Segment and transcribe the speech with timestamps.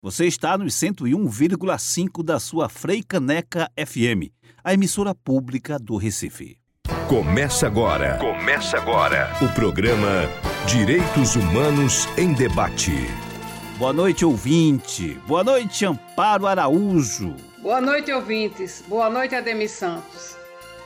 [0.00, 4.30] Você está nos 101,5 da sua Freicaneca FM,
[4.62, 6.56] a emissora pública do Recife.
[7.08, 8.16] Começa agora.
[8.18, 9.36] Começa agora.
[9.42, 10.28] O programa
[10.68, 12.92] Direitos Humanos em Debate.
[13.76, 15.14] Boa noite, ouvinte.
[15.26, 17.34] Boa noite, Amparo Araújo.
[17.60, 18.84] Boa noite, ouvintes.
[18.86, 20.36] Boa noite, Ademir Santos.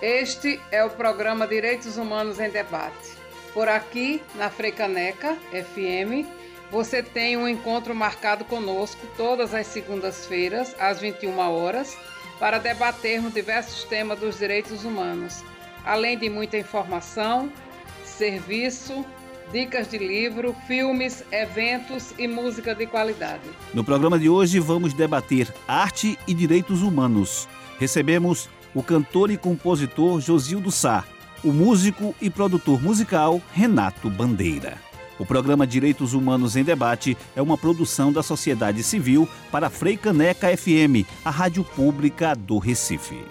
[0.01, 3.13] Este é o programa Direitos Humanos em Debate.
[3.53, 6.27] Por aqui, na Freicaneca FM,
[6.73, 11.95] você tem um encontro marcado conosco todas as segundas-feiras, às 21 horas,
[12.41, 15.45] para debatermos diversos temas dos direitos humanos,
[15.85, 17.53] além de muita informação,
[18.07, 19.05] serviço,
[19.53, 23.45] dicas de livro, filmes, eventos e música de qualidade.
[23.75, 27.47] No programa de hoje vamos debater arte e direitos humanos.
[27.79, 31.05] Recebemos o cantor e compositor Josildo Sá,
[31.45, 34.92] o músico e produtor musical Renato Bandeira.
[35.23, 40.49] O programa Direitos Humanos em Debate é uma produção da sociedade civil para Frei Caneca
[40.49, 43.25] FM, a rádio pública do Recife.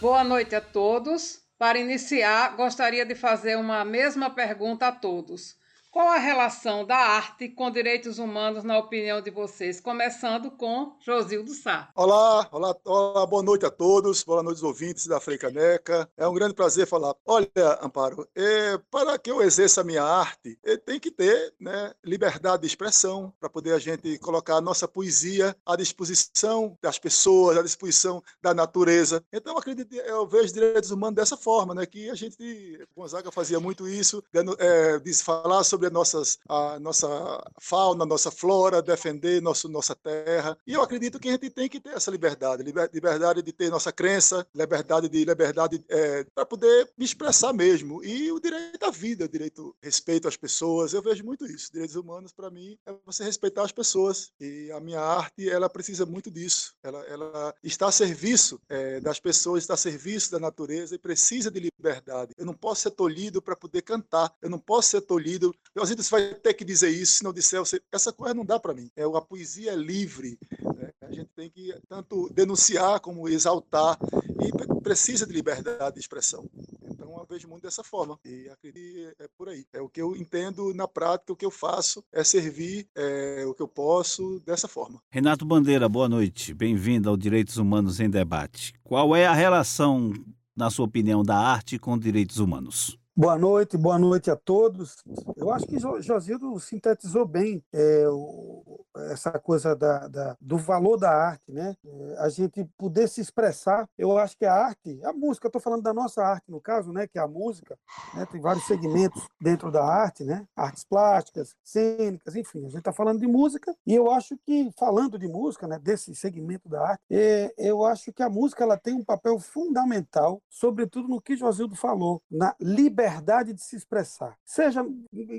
[0.00, 1.40] Boa noite a todos.
[1.58, 5.56] Para iniciar, gostaria de fazer uma mesma pergunta a todos.
[5.90, 9.80] Qual a relação da arte com direitos humanos, na opinião de vocês?
[9.80, 11.90] Começando com Josildo Sá.
[11.96, 16.08] Olá, olá, olá, boa noite a todos, boa noite aos ouvintes da Freicaneca.
[16.16, 17.16] É um grande prazer falar.
[17.26, 17.50] Olha,
[17.82, 22.60] Amparo, é, para que eu exerça a minha arte, é, tem que ter né, liberdade
[22.62, 27.62] de expressão, para poder a gente colocar a nossa poesia à disposição das pessoas, à
[27.62, 29.24] disposição da natureza.
[29.32, 33.58] Então, eu acredito, eu vejo direitos humanos dessa forma, né, que a gente, Gonzaga fazia
[33.58, 34.22] muito isso,
[34.60, 39.94] é, de falar sobre sobre a, nossas, a nossa fauna, nossa flora, defender nosso, nossa
[39.94, 40.56] terra.
[40.66, 43.90] E eu acredito que a gente tem que ter essa liberdade, liberdade de ter nossa
[43.90, 48.04] crença, liberdade de liberdade é, para poder me expressar mesmo.
[48.04, 51.72] E o direito à vida, o direito respeito às pessoas, eu vejo muito isso.
[51.72, 54.30] Direitos humanos, para mim, é você respeitar as pessoas.
[54.38, 56.74] E a minha arte, ela precisa muito disso.
[56.82, 61.50] Ela, ela está a serviço é, das pessoas, está a serviço da natureza e precisa
[61.50, 62.34] de liberdade.
[62.36, 64.30] Eu não posso ser tolhido para poder cantar.
[64.42, 67.60] Eu não posso ser tolhido Leozito, você vai ter que dizer isso, se não disser,
[67.60, 67.80] você...
[67.92, 68.90] essa coisa não dá para mim.
[68.96, 70.36] É, a poesia é livre.
[70.76, 70.90] Né?
[71.00, 73.96] A gente tem que tanto denunciar como exaltar
[74.44, 76.44] e precisa de liberdade de expressão.
[76.82, 79.64] Então eu vejo muito dessa forma e acredito é por aí.
[79.72, 83.54] É o que eu entendo na prática, o que eu faço é servir é, o
[83.54, 85.00] que eu posso dessa forma.
[85.08, 86.52] Renato Bandeira, boa noite.
[86.52, 88.74] Bem-vindo ao Direitos Humanos em Debate.
[88.82, 90.12] Qual é a relação,
[90.56, 92.98] na sua opinião, da arte com direitos humanos?
[93.20, 94.96] Boa noite, boa noite a todos.
[95.36, 101.10] Eu acho que Josildo sintetizou bem é, o, essa coisa da, da, do valor da
[101.10, 101.76] arte, né?
[101.84, 103.86] É, a gente poder se expressar.
[103.98, 107.06] Eu acho que a arte, a música, estou falando da nossa arte no caso, né?
[107.06, 107.78] Que é a música.
[108.14, 110.46] Né, tem vários segmentos dentro da arte, né?
[110.56, 112.60] Artes plásticas, cênicas, enfim.
[112.60, 115.78] A gente está falando de música e eu acho que falando de música, né?
[115.78, 120.40] Desse segmento da arte, é, eu acho que a música ela tem um papel fundamental,
[120.48, 124.36] sobretudo no que Josildo falou, na liberdade liberdade de se expressar.
[124.44, 124.84] Seja,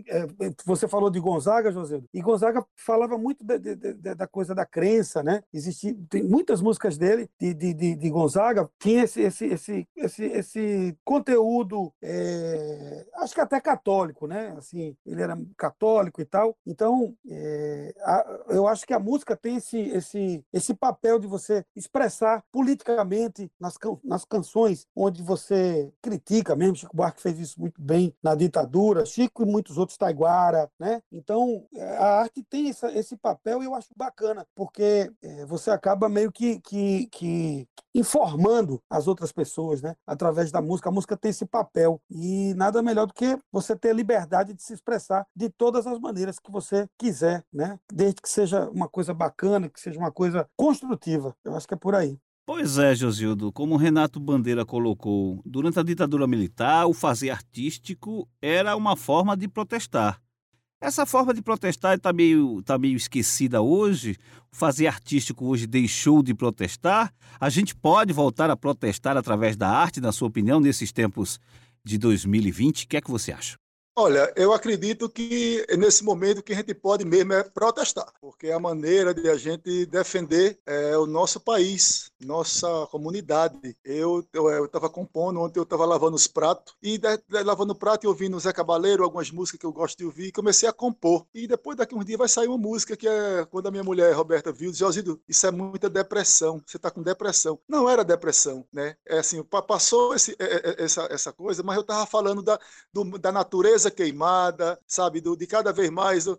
[0.07, 0.27] é,
[0.65, 4.65] você falou de Gonzaga, José, e Gonzaga falava muito de, de, de, da coisa da
[4.65, 5.43] crença, né?
[5.53, 10.97] Existia, tem muitas músicas dele, de, de, de Gonzaga, tinha esse, esse, esse, esse, esse
[11.03, 14.53] conteúdo, é, acho que até católico, né?
[14.57, 16.55] Assim, ele era católico e tal.
[16.65, 21.63] Então, é, a, eu acho que a música tem esse, esse, esse papel de você
[21.75, 26.75] expressar politicamente nas, nas canções, onde você critica mesmo.
[26.75, 31.01] Chico Buarque fez isso muito bem na ditadura, Chico e muitos outros, Taiguara, né?
[31.11, 35.71] Então, é, a arte tem essa, esse papel e eu acho bacana, porque é, você
[35.71, 39.95] acaba meio que, que, que informando as outras pessoas, né?
[40.05, 40.89] Através da música.
[40.89, 44.73] A música tem esse papel e nada melhor do que você ter liberdade de se
[44.73, 47.79] expressar de todas as maneiras que você quiser, né?
[47.91, 51.35] Desde que seja uma coisa bacana, que seja uma coisa construtiva.
[51.43, 52.19] Eu acho que é por aí.
[52.53, 58.75] Pois é, Josildo, como Renato Bandeira colocou, durante a ditadura militar, o fazer artístico era
[58.75, 60.21] uma forma de protestar.
[60.81, 64.17] Essa forma de protestar está meio, tá meio esquecida hoje.
[64.51, 67.13] O fazer artístico hoje deixou de protestar.
[67.39, 71.39] A gente pode voltar a protestar através da arte, na sua opinião, nesses tempos
[71.85, 72.83] de 2020?
[72.83, 73.60] O que é que você acha?
[73.93, 78.53] Olha, eu acredito que nesse momento que a gente pode mesmo é protestar, porque é
[78.53, 83.75] a maneira de a gente defender é, o nosso país, nossa comunidade.
[83.83, 84.25] Eu
[84.63, 88.07] estava compondo, ontem eu estava lavando os pratos, e de, de, lavando o prato e
[88.07, 91.25] ouvindo o Zé Cabaleiro, algumas músicas que eu gosto de ouvir, e comecei a compor.
[91.33, 94.13] E depois daqui uns dias vai sair uma música que é quando a minha mulher,
[94.13, 97.59] Roberta, viu, disse, Osido, isso é muita depressão, você está com depressão.
[97.67, 98.95] Não era depressão, né?
[99.05, 102.57] É assim, passou esse, é, é, essa, essa coisa, mas eu estava falando da,
[102.93, 106.37] do, da natureza pobreza queimada, sabe, do, de cada vez mais a,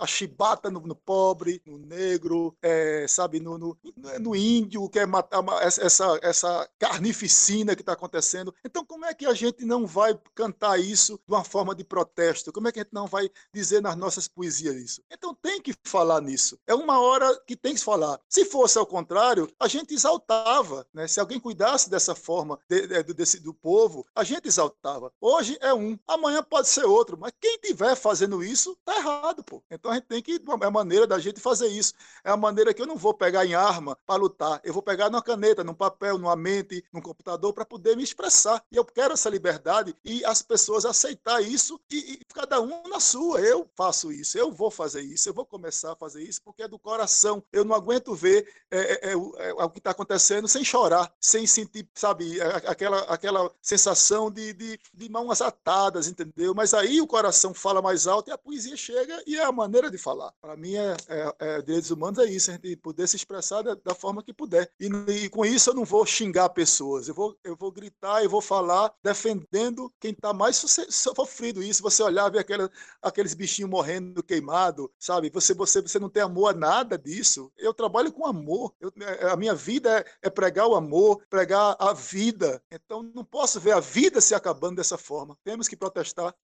[0.00, 3.76] a chibata no, no, pobre, no negro, é, sabe, no, no,
[4.20, 8.54] no, índio, que é matar essa, essa carnificina que está acontecendo.
[8.64, 12.52] Então, como é que a gente não vai cantar isso de uma forma de protesto?
[12.52, 15.02] Como é que a gente não vai dizer nas nossas poesias isso?
[15.10, 16.58] Então, tem que falar nisso.
[16.66, 18.20] É uma hora que tem que falar.
[18.28, 21.08] Se fosse ao contrário, a gente exaltava, né?
[21.08, 25.12] Se alguém cuidasse dessa forma de, de, desse, do povo, a gente exaltava.
[25.20, 29.62] Hoje é um, amanhã pode ser outro, mas quem tiver fazendo isso, tá errado, pô.
[29.70, 31.94] Então a gente tem que, é a maneira da gente fazer isso.
[32.24, 35.10] É a maneira que eu não vou pegar em arma para lutar, eu vou pegar
[35.10, 38.62] numa caneta, num papel, numa mente, num computador para poder me expressar.
[38.70, 43.00] E eu quero essa liberdade e as pessoas aceitar isso e, e cada um na
[43.00, 43.40] sua.
[43.40, 46.68] Eu faço isso, eu vou fazer isso, eu vou começar a fazer isso porque é
[46.68, 47.42] do coração.
[47.52, 51.46] Eu não aguento ver é, é, é, é o que está acontecendo sem chorar, sem
[51.46, 56.54] sentir, sabe, aquela, aquela sensação de, de, de mãos atadas, entendeu?
[56.54, 59.90] Mas aí o coração fala mais alto e a poesia chega e é a maneira
[59.90, 60.32] de falar.
[60.40, 63.74] Para mim, é, é, é, direitos humanos é isso, a gente poder se expressar da,
[63.74, 64.70] da forma que puder.
[64.78, 68.30] E, e, com isso eu não vou xingar pessoas, eu vou, eu vou gritar, eu
[68.30, 70.56] vou falar defendendo quem está mais
[70.90, 71.62] sofrido.
[71.62, 72.70] Isso, você olhar, ver aquela,
[73.02, 75.30] aqueles bichinhos morrendo queimado, sabe?
[75.30, 77.52] Você, você, você não tem amor a nada disso.
[77.56, 78.74] Eu trabalho com amor.
[78.80, 82.62] Eu, é, a minha vida é, é pregar o amor, pregar a vida.
[82.70, 85.36] Então não posso ver a vida se acabando dessa forma.
[85.44, 86.34] Temos que protestar.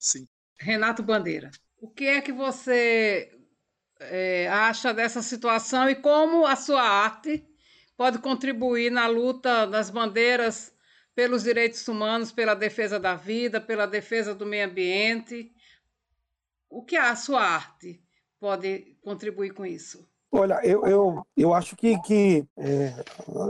[0.62, 3.36] Renato Bandeira, o que é que você
[3.98, 7.44] é, acha dessa situação e como a sua arte
[7.96, 10.72] pode contribuir na luta das bandeiras
[11.16, 15.52] pelos direitos humanos, pela defesa da vida, pela defesa do meio ambiente?
[16.70, 18.00] O que a sua arte
[18.38, 20.08] pode contribuir com isso?
[20.34, 22.94] Olha, eu, eu, eu acho que, que é,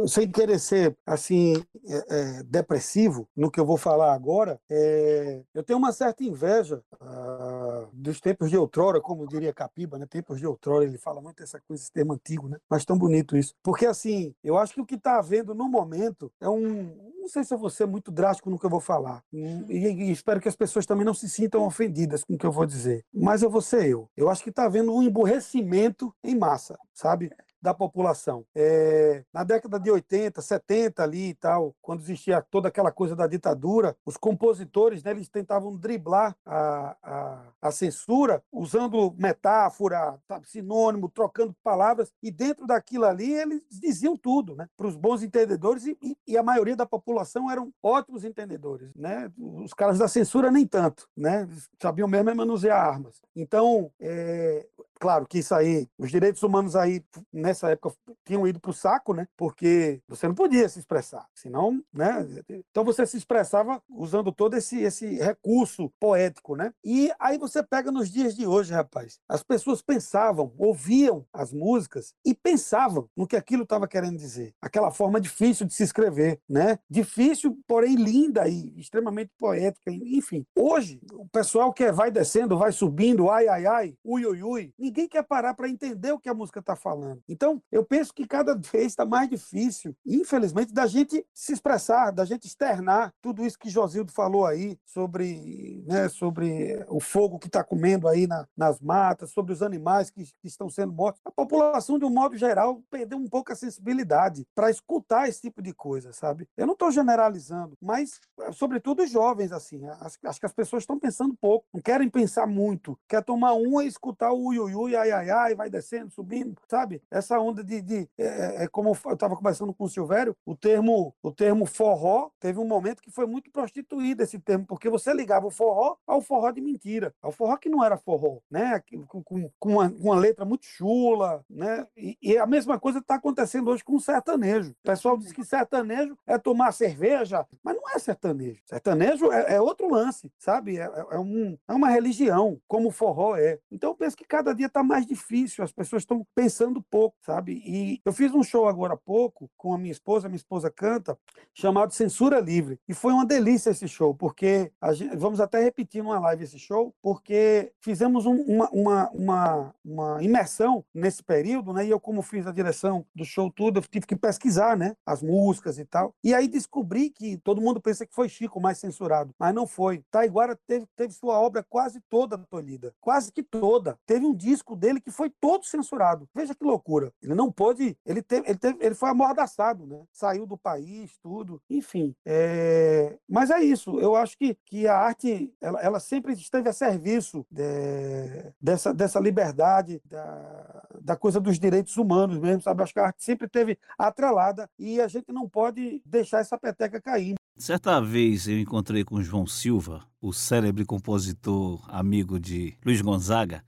[0.09, 1.55] sem querer ser assim
[1.87, 6.83] é, é, depressivo no que eu vou falar agora, é, eu tenho uma certa inveja
[7.01, 10.07] ah, dos tempos de outrora, como diria Capiba, né?
[10.07, 12.59] Tempos de outrora, ele fala muito essa coisa, esse termo antigo, né?
[12.69, 13.55] Mas tão bonito isso.
[13.63, 17.45] Porque assim, eu acho que o que está havendo no momento é um, não sei
[17.45, 19.23] se eu vou ser muito drástico no que eu vou falar.
[19.33, 19.39] E,
[19.69, 22.67] e, espero que as pessoas também não se sintam ofendidas com o que eu vou
[22.67, 23.05] dizer.
[23.15, 24.11] Mas eu vou ser eu.
[24.17, 27.31] Eu acho que está havendo um emburrecimento em massa, sabe?
[27.63, 28.45] da população.
[28.55, 33.29] É, na década de 80, 70 ali e tal, quando existia toda aquela coisa da
[33.29, 41.09] ditadura, os compositores, né, eles tentavam driblar a, a, a censura usando metáfora, sabe, sinônimo,
[41.09, 45.97] trocando palavras, e dentro daquilo ali eles diziam tudo, né, para os bons entendedores, e,
[46.27, 51.09] e, a maioria da população eram ótimos entendedores, né, os caras da censura nem tanto,
[51.17, 51.49] né,
[51.81, 53.21] sabiam mesmo é manusear armas.
[53.37, 54.67] Então, é,
[55.03, 57.93] Claro que isso aí, os direitos humanos aí, nessa época,
[58.25, 59.27] tinham ido para o saco, né?
[59.37, 62.25] Porque você não podia se expressar, senão, né?
[62.71, 66.73] Então você se expressava usando todo esse, esse recurso poético, né?
[66.85, 72.15] E aí você pega nos dias de hoje, rapaz, as pessoas pensavam, ouviam as músicas
[72.25, 74.55] e pensavam no que aquilo estava querendo dizer.
[74.63, 76.79] Aquela forma difícil de se escrever, né?
[76.89, 80.47] Difícil, porém linda e extremamente poética, enfim.
[80.57, 85.09] Hoje, o pessoal que vai descendo, vai subindo, ai, ai, ai, ui, ui, ui, ninguém
[85.09, 87.23] quer parar para entender o que a música está falando.
[87.27, 92.27] Então, eu penso que cada vez está mais difícil, infelizmente, da gente se expressar, da
[92.27, 97.65] gente externar tudo isso que Josildo falou aí sobre, né, sobre o fogo que está
[97.65, 101.23] comendo aí na, nas matas, sobre os animais que, que estão sendo mortos.
[101.25, 105.63] A população, de um modo geral, perdeu um pouco a sensibilidade para escutar esse tipo
[105.63, 106.47] de coisa, sabe?
[106.57, 108.21] Eu não estou generalizando, mas,
[108.53, 112.99] sobretudo, os jovens, assim, acho, que as pessoas estão pensando pouco, não querem pensar muito,
[113.09, 117.03] quer tomar uma e escutar o ui, ui, ai, ai, ai, vai descendo, subindo, sabe?
[117.11, 117.81] Essa onda de.
[117.81, 121.67] de é, é, é como eu estava conversando com o Silvério, o termo, o termo
[121.67, 125.97] forró teve um momento que foi muito prostituído esse termo, porque você ligava o forró
[126.07, 128.83] ao forró de mentira, ao forró que não era forró, né?
[129.09, 131.87] Com, com, com uma, uma, letra muito chula, né?
[131.97, 134.71] E, e a mesma coisa está acontecendo hoje com o sertanejo.
[134.71, 138.42] O pessoal diz que sertanejo é tomar cerveja, mas não é sertanejo.
[138.65, 140.79] Sertanejo é, é outro lance, sabe?
[140.79, 143.59] É, é, um, é uma religião, como o forró é.
[143.71, 147.17] Então eu penso que cada dia dia está mais difícil, as pessoas estão pensando pouco,
[147.21, 147.61] sabe?
[147.67, 151.19] E eu fiz um show agora há pouco com a minha esposa, minha esposa canta,
[151.53, 152.79] chamado Censura Livre.
[152.89, 156.95] E foi uma delícia esse show, porque gente, vamos até repetir numa live esse show,
[157.03, 161.85] porque fizemos um, uma, uma, uma, uma, imersão nesse período, né?
[161.87, 164.95] E eu, como fiz a direção do show tudo, eu tive que pesquisar, né?
[165.05, 166.15] As músicas e tal.
[166.23, 170.05] E aí descobri que todo mundo pensa que foi Chico mais censurado, mas não foi.
[170.11, 173.99] Taiguara teve, teve sua obra quase toda tolhida, quase que toda.
[174.07, 176.29] Teve um disco dele que foi todo censurado.
[176.35, 177.13] Veja que loucura.
[177.23, 180.03] Ele não pôde, ele teve, ele, teve, ele foi amordaçado, né?
[180.13, 181.61] Saiu do país, tudo.
[181.69, 183.17] Enfim, é...
[183.29, 183.99] mas é isso.
[183.99, 189.21] Eu acho que, que a arte, ela, ela sempre esteve a serviço de, dessa, dessa
[189.21, 192.83] liberdade, da, da coisa dos direitos humanos mesmo, sabe?
[192.83, 197.01] Acho que a arte sempre teve atrelada e a gente não pode deixar essa peteca
[197.01, 197.35] cair.
[197.57, 203.63] Certa vez eu encontrei com João Silva, o célebre compositor amigo de Luiz Gonzaga,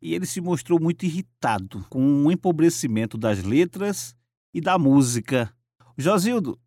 [0.00, 4.14] e ele se mostrou muito irritado com o empobrecimento das letras
[4.54, 5.52] e da música.
[5.96, 6.58] Josildo,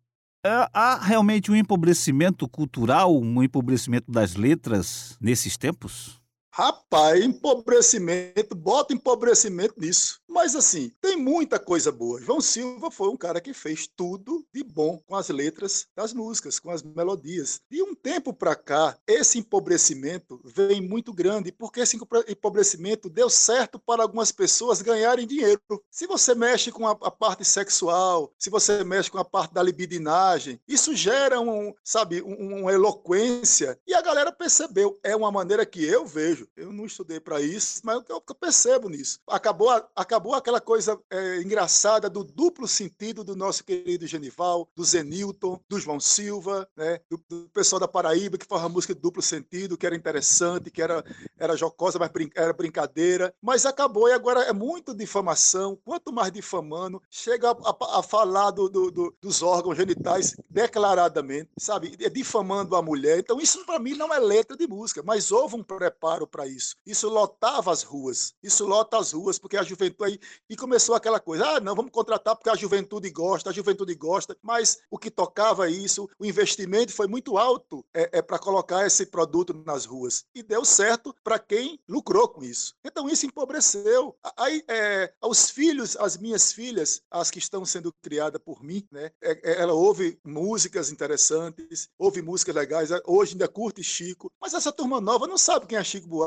[0.44, 6.20] é, há realmente um empobrecimento cultural, um empobrecimento das letras nesses tempos?
[6.56, 10.20] Rapaz, empobrecimento, bota empobrecimento nisso.
[10.28, 12.20] Mas assim, tem muita coisa boa.
[12.20, 16.60] João Silva foi um cara que fez tudo de bom com as letras das músicas,
[16.60, 17.60] com as melodias.
[17.68, 23.76] De um tempo para cá, esse empobrecimento vem muito grande, porque esse empobrecimento deu certo
[23.76, 25.60] para algumas pessoas ganharem dinheiro.
[25.90, 29.62] Se você mexe com a, a parte sexual, se você mexe com a parte da
[29.62, 33.76] libidinagem, isso gera um, sabe, um, uma eloquência.
[33.84, 34.96] E a galera percebeu.
[35.02, 38.88] É uma maneira que eu vejo Eu não estudei para isso, mas eu, eu, percebo
[38.88, 39.20] nisso.
[39.28, 45.60] Acabou, acabou aquela coisa é, engraçada do duplo sentido do nosso querido Genival, do Zenilton,
[45.68, 49.76] do João Silva, né, do, do pessoal da Paraíba que faz música de duplo sentido,
[49.76, 51.04] que era interessante, que era,
[51.38, 53.34] era jocosa, mas brin era brincadeira.
[53.40, 55.78] Mas acabou e agora é muito difamação.
[55.84, 61.50] Quanto mais difamando, chega a, a, a falar do, do, do, dos órgãos genitais declaradamente,
[61.58, 61.96] sabe?
[62.00, 63.18] É difamando a mulher.
[63.18, 66.74] Então, isso para mim não é letra de música, mas houve um preparo para isso.
[66.84, 68.34] Isso lotava as ruas.
[68.42, 70.20] Isso lota as ruas, porque a juventude aí.
[70.50, 74.36] E começou aquela coisa: ah, não, vamos contratar porque a juventude gosta, a juventude gosta.
[74.42, 79.06] Mas o que tocava isso, o investimento foi muito alto é, é para colocar esse
[79.06, 80.24] produto nas ruas.
[80.34, 82.74] E deu certo para quem lucrou com isso.
[82.84, 84.16] Então isso empobreceu.
[84.36, 89.12] Aí, é, os filhos, as minhas filhas, as que estão sendo criadas por mim, né?
[89.22, 92.90] É, é ela ouve músicas interessantes, ouve músicas legais.
[93.06, 94.32] Hoje ainda curte Chico.
[94.40, 96.23] Mas essa turma nova não sabe quem é Chico Buarque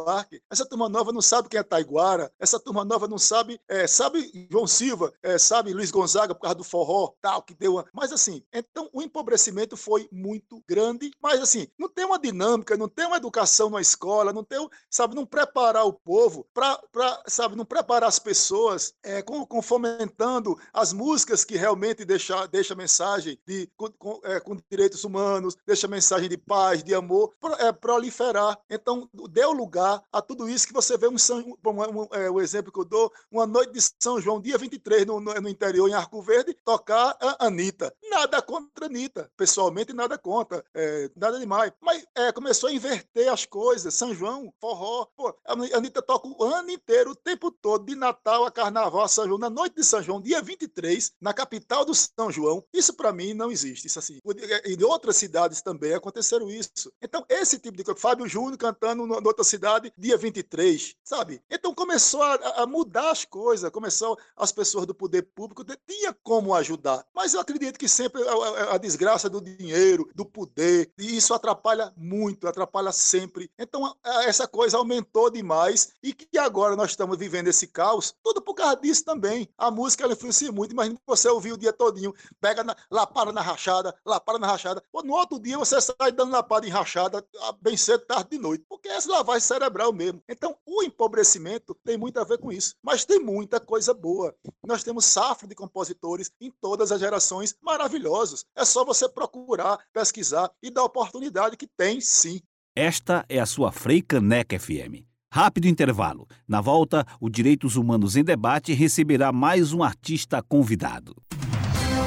[0.49, 2.31] Essa turma nova não sabe quem é Taiguara.
[2.39, 6.55] Essa turma nova não sabe, é, sabe João Silva, é, sabe Luiz Gonzaga por causa
[6.55, 7.85] do forró, tal, que deu uma...
[7.93, 12.87] Mas assim, então o empobrecimento foi muito grande, mas assim, não tem uma dinâmica, não
[12.87, 16.79] tem uma educação na escola, não tem, sabe, não preparar o povo para,
[17.27, 22.75] sabe, não preparar as pessoas é, com, com, fomentando as músicas que realmente deixa, deixa
[22.75, 27.71] mensagem de, com, com, é, com direitos humanos, deixa mensagem de paz, de amor, é,
[27.71, 28.59] proliferar.
[28.69, 32.71] Então, deu lugar a tudo isso que você vê um, um, um, é, o exemplo
[32.71, 35.93] que eu dou, uma noite de São João, dia 23, no, no, no interior, em
[35.93, 37.93] Arco Verde, tocar a Anitta.
[38.09, 41.71] Nada contra Anitta, pessoalmente nada contra, é, nada demais.
[41.81, 46.43] Mas é, começou a inverter as coisas, São João, forró, pô, a Anitta toca o
[46.43, 49.83] ano inteiro, o tempo todo, de Natal a Carnaval, a São João, na noite de
[49.83, 53.99] São João, dia 23, na capital do São João, isso para mim não existe, isso
[53.99, 54.19] assim.
[54.65, 56.91] E em outras cidades também aconteceram isso.
[57.01, 61.41] Então, esse tipo de coisa, Fábio Júnior cantando em outra cidade, cidade dia 23, sabe?
[61.49, 66.53] Então começou a, a mudar as coisas, começou as pessoas do poder público, tinha como
[66.55, 67.05] ajudar.
[67.15, 71.93] Mas eu acredito que sempre a, a desgraça do dinheiro, do poder, e isso atrapalha
[71.95, 73.49] muito, atrapalha sempre.
[73.57, 78.55] Então essa coisa aumentou demais e que agora nós estamos vivendo esse caos, tudo por
[78.55, 79.47] causa disso também.
[79.57, 83.31] A música ela influencia muito, imagina você ouvir o dia todinho, pega na, lá para
[83.31, 84.83] na rachada, lá para na rachada.
[84.91, 87.25] Pô, no outro dia você sai dando lapada em rachada,
[87.61, 90.21] bem cedo, tarde de noite, porque essa lavagem cerebral mesmo.
[90.29, 92.75] Então, o empobrecimento tem muito a ver com isso.
[92.83, 94.33] Mas tem muita coisa boa.
[94.65, 98.45] Nós temos safra de compositores em todas as gerações maravilhosos.
[98.55, 102.41] É só você procurar, pesquisar e dar oportunidade que tem sim.
[102.75, 105.03] Esta é a sua Freicaneca FM.
[105.31, 106.27] Rápido intervalo.
[106.47, 111.15] Na volta, o Direitos Humanos em Debate receberá mais um artista convidado.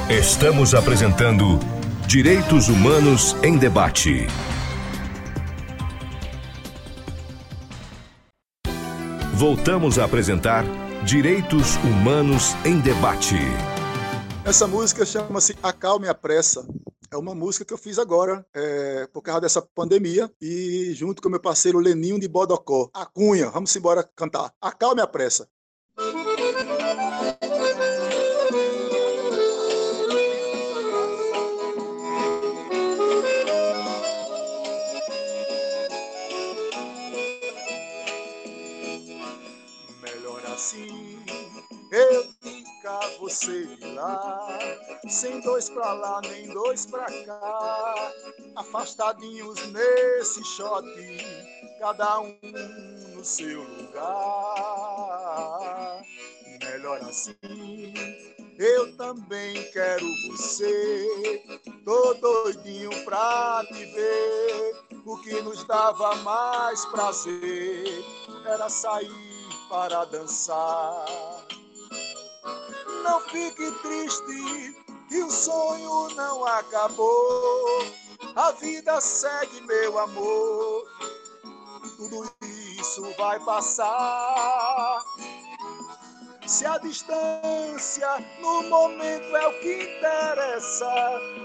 [0.09, 1.59] Estamos apresentando
[2.07, 4.27] Direitos Humanos em Debate.
[9.41, 10.63] Voltamos a apresentar
[11.03, 13.37] Direitos Humanos em Debate.
[14.45, 16.63] Essa música chama-se Acalme a Pressa.
[17.11, 21.27] É uma música que eu fiz agora, é, por causa dessa pandemia, e junto com
[21.27, 22.91] meu parceiro Leninho de Bodocó.
[22.93, 24.53] A Cunha, vamos embora cantar.
[24.61, 25.49] Acalme a Pressa.
[43.19, 44.47] Você ir lá,
[45.07, 47.95] sem dois pra lá, nem dois pra cá,
[48.55, 50.85] afastadinhos nesse shot,
[51.79, 52.37] cada um
[53.15, 54.11] no seu lugar.
[56.63, 57.35] melhor assim.
[58.57, 61.41] Eu também quero você,
[61.83, 64.75] tô doidinho pra te ver.
[65.05, 68.03] O que nos dava mais prazer
[68.45, 69.09] era sair
[69.67, 71.05] para dançar.
[73.03, 74.75] Não fique triste,
[75.09, 77.85] que o sonho não acabou.
[78.35, 80.85] A vida segue, meu amor.
[81.97, 82.31] Tudo
[82.79, 85.03] isso vai passar.
[86.47, 88.07] Se a distância
[88.39, 90.91] no momento é o que interessa,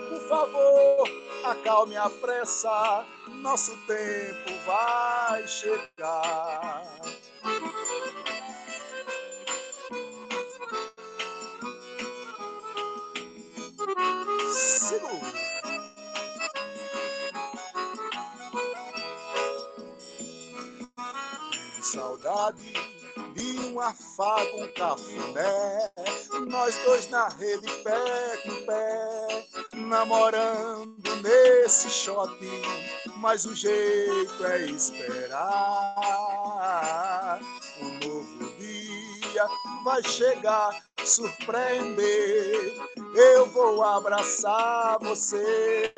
[0.08, 1.08] por favor,
[1.44, 6.82] acalme a pressa, nosso tempo vai chegar.
[21.92, 22.72] Saudade
[23.34, 25.88] de um afago, um cafuné.
[26.48, 32.62] Nós dois na rede, pé com pé, namorando nesse shopping.
[33.18, 35.38] Mas o jeito é esperar.
[37.80, 39.46] Um novo dia
[39.84, 42.74] vai chegar, surpreender.
[43.14, 45.94] Eu vou abraçar você,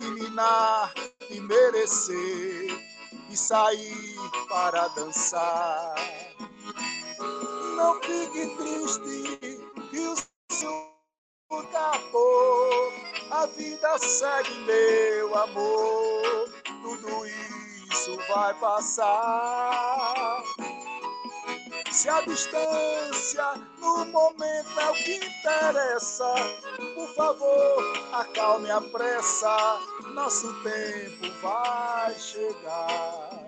[0.00, 0.92] e minar
[1.30, 2.90] e merecer
[3.30, 4.09] e sair
[4.50, 5.94] para dançar.
[7.76, 10.16] Não fique triste que o
[10.52, 10.90] seu
[11.50, 12.92] acabou.
[13.30, 16.50] A vida segue, meu amor.
[16.82, 20.42] Tudo isso vai passar.
[21.92, 26.34] Se a distância no momento é o que interessa,
[26.94, 29.80] por favor, acalme a pressa,
[30.14, 33.39] nosso tempo vai chegar.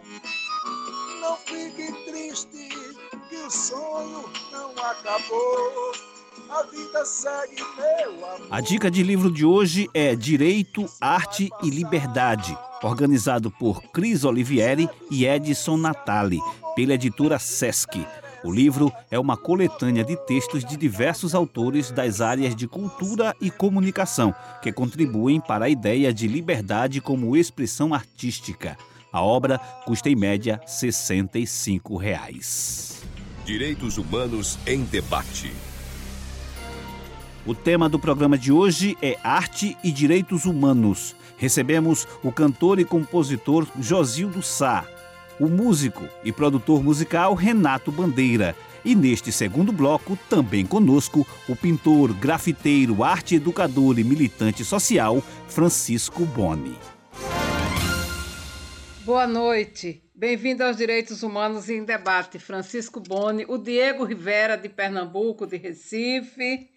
[1.23, 2.69] Não fique triste,
[3.29, 5.93] que o sonho não acabou.
[6.51, 8.49] A vida segue, meu amor.
[8.51, 14.91] A dica de livro de hoje é Direito, Arte e Liberdade, organizado por Cris Olivieri
[15.13, 16.41] e Edson Natali,
[16.75, 18.05] pela editora Sesc.
[18.43, 23.49] O livro é uma coletânea de textos de diversos autores das áreas de cultura e
[23.49, 28.77] comunicação, que contribuem para a ideia de liberdade como expressão artística.
[29.13, 33.03] A obra custa em média 65 reais.
[33.45, 35.53] Direitos Humanos em Debate.
[37.45, 41.15] O tema do programa de hoje é Arte e Direitos Humanos.
[41.37, 44.87] Recebemos o cantor e compositor Josildo Sá,
[45.39, 48.57] o músico e produtor musical Renato Bandeira.
[48.83, 56.25] E neste segundo bloco, também conosco, o pintor, grafiteiro, arte educador e militante social Francisco
[56.25, 56.79] Boni.
[59.05, 60.01] Boa noite.
[60.15, 62.39] Bem-vindo aos Direitos Humanos em Debate.
[62.39, 66.71] Francisco Boni, o Diego Rivera, de Pernambuco, de Recife.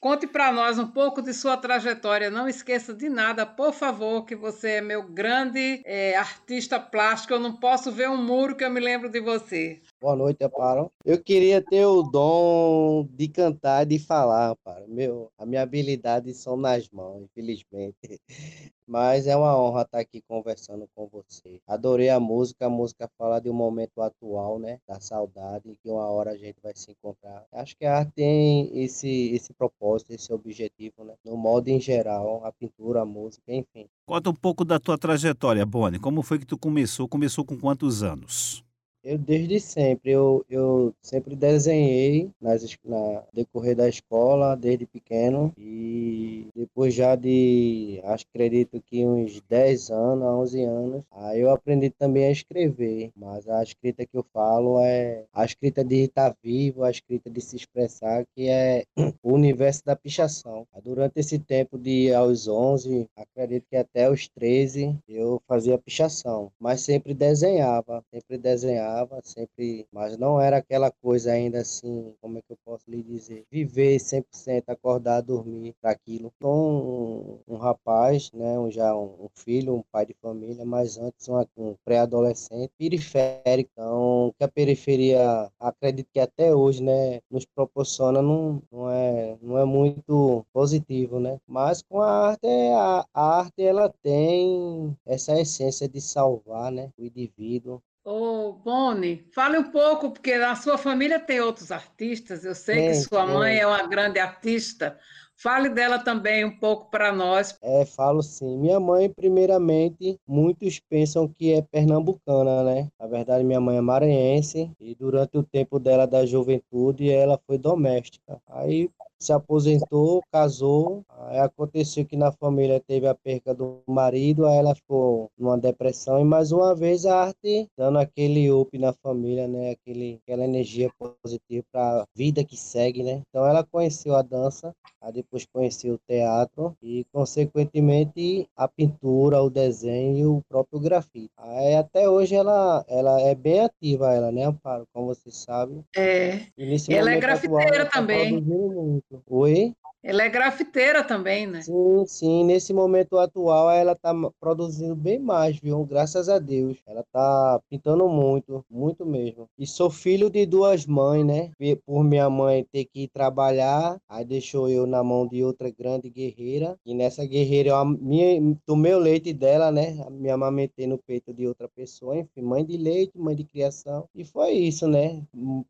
[0.00, 2.32] Conte para nós um pouco de sua trajetória.
[2.32, 7.34] Não esqueça de nada, por favor, que você é meu grande é, artista plástico.
[7.34, 9.80] Eu não posso ver um muro que eu me lembro de você.
[10.00, 10.92] Boa noite, Amparo.
[11.04, 14.86] Eu queria ter o dom de cantar e de falar, Amparo.
[14.86, 17.96] Meu, a minha habilidade são nas mãos, infelizmente.
[18.86, 21.60] Mas é uma honra estar aqui conversando com você.
[21.66, 22.66] Adorei a música.
[22.66, 24.78] A música fala de um momento atual, né?
[24.86, 27.44] Da saudade, que uma hora a gente vai se encontrar.
[27.52, 31.14] Acho que a arte tem esse, esse propósito, esse objetivo, né?
[31.24, 33.88] No modo em geral, a pintura, a música, enfim.
[34.06, 35.98] Conta um pouco da tua trajetória, Boni.
[35.98, 37.08] Como foi que tu começou?
[37.08, 38.64] Começou com quantos anos?
[39.08, 46.46] Eu desde sempre, eu, eu sempre desenhei nas, na decorrer da escola, desde pequeno, e
[46.54, 52.26] depois já de, acho acredito que uns 10 anos, 11 anos, aí eu aprendi também
[52.26, 56.90] a escrever, mas a escrita que eu falo é a escrita de estar vivo, a
[56.90, 58.84] escrita de se expressar, que é
[59.22, 60.66] o universo da pichação.
[60.84, 66.82] Durante esse tempo de aos 11, acredito que até os 13, eu fazia pichação, mas
[66.82, 72.52] sempre desenhava, sempre desenhava sempre, mas não era aquela coisa ainda assim, como é que
[72.52, 76.32] eu posso lhe dizer, viver 100%, acordar, dormir para aquilo.
[76.40, 80.98] Sou um, um, rapaz, né, um, já um, um, filho, um pai de família, mas
[80.98, 87.44] antes um, um pré-adolescente, periférico, então que a periferia, acredito que até hoje, né, nos
[87.44, 93.38] proporciona, não, não, é, não é muito positivo, né, mas com a arte, a, a
[93.40, 100.10] arte ela tem essa essência de salvar, né, o indivíduo, Ô, Boni, fale um pouco,
[100.10, 102.42] porque na sua família tem outros artistas.
[102.42, 104.98] Eu sei que sua mãe é uma grande artista.
[105.36, 107.54] Fale dela também um pouco para nós.
[107.62, 108.56] É, falo sim.
[108.56, 112.88] Minha mãe, primeiramente, muitos pensam que é pernambucana, né?
[112.98, 117.58] Na verdade, minha mãe é maranhense e durante o tempo dela da juventude, ela foi
[117.58, 118.40] doméstica.
[118.48, 124.58] Aí se aposentou, casou, aí aconteceu que na família teve a perca do marido, aí
[124.58, 129.48] ela ficou numa depressão e mais uma vez a arte dando aquele up na família,
[129.48, 133.22] né, aquele aquela energia positiva para a vida que segue, né?
[133.28, 139.50] Então ela conheceu a dança, aí depois conheceu o teatro e consequentemente a pintura, o
[139.50, 141.30] desenho e o próprio grafite.
[141.36, 145.82] Aí até hoje ela ela é bem ativa ela, né, Amparo, como você sabe.
[145.96, 146.46] É.
[146.88, 148.44] ela é grafiteira atual, tá também.
[148.44, 149.74] Tá Oi?
[150.02, 151.62] Ela é grafiteira também, né?
[151.62, 152.44] Sim, sim.
[152.44, 155.84] Nesse momento atual, ela tá produzindo bem mais, viu?
[155.84, 156.78] Graças a Deus.
[156.86, 159.48] Ela tá pintando muito, muito mesmo.
[159.58, 161.50] E sou filho de duas mães, né?
[161.84, 166.08] Por minha mãe ter que ir trabalhar, aí deixou eu na mão de outra grande
[166.08, 166.78] guerreira.
[166.86, 169.96] E nessa guerreira, eu minha, tomei o leite dela, né?
[170.12, 172.16] Me amamentei no peito de outra pessoa.
[172.16, 174.08] Enfim, mãe de leite, mãe de criação.
[174.14, 175.22] E foi isso, né?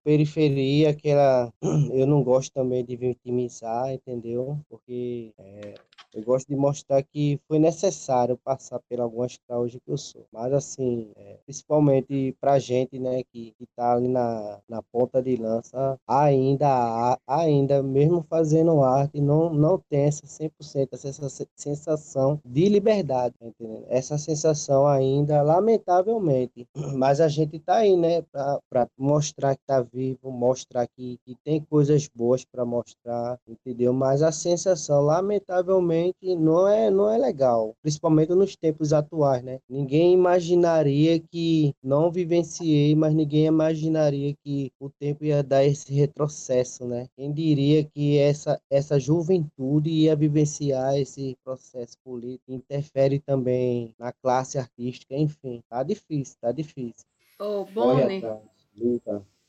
[0.04, 1.50] Periferia, que ela...
[1.92, 4.17] Eu não gosto também de vitimizar, entendeu?
[4.18, 4.58] Entendeu?
[4.68, 5.74] Porque é,
[6.14, 10.26] eu gosto de mostrar que foi necessário passar por algumas causas que eu sou.
[10.32, 15.36] Mas, assim, é, principalmente pra gente, né, que, que tá ali na, na ponta de
[15.36, 23.34] lança, ainda, ainda, mesmo fazendo arte, não, não tem essa 100%, essa sensação de liberdade,
[23.38, 23.84] tá entendeu?
[23.88, 26.66] Essa sensação ainda, lamentavelmente.
[26.96, 31.60] Mas a gente tá aí, né, pra mostrar que tá vivo, mostrar que, que tem
[31.60, 33.92] coisas boas para mostrar, entendeu?
[33.92, 39.58] Mas mas a sensação, lamentavelmente, não é, não é legal, principalmente nos tempos atuais, né?
[39.68, 46.86] Ninguém imaginaria que, não vivenciei, mas ninguém imaginaria que o tempo ia dar esse retrocesso,
[46.86, 47.06] né?
[47.14, 54.56] Quem diria que essa, essa juventude ia vivenciar esse processo político, interfere também na classe
[54.56, 57.04] artística, enfim, tá difícil, tá difícil.
[57.38, 58.22] Oh, Boni,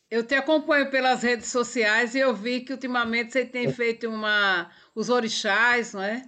[0.09, 4.69] eu te acompanho pelas redes sociais e eu vi que ultimamente você tem feito uma
[4.95, 6.23] os orixás, não é?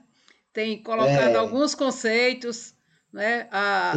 [0.53, 1.35] Tem colocado é.
[1.35, 2.75] alguns conceitos,
[3.11, 3.47] né?
[3.51, 3.93] A,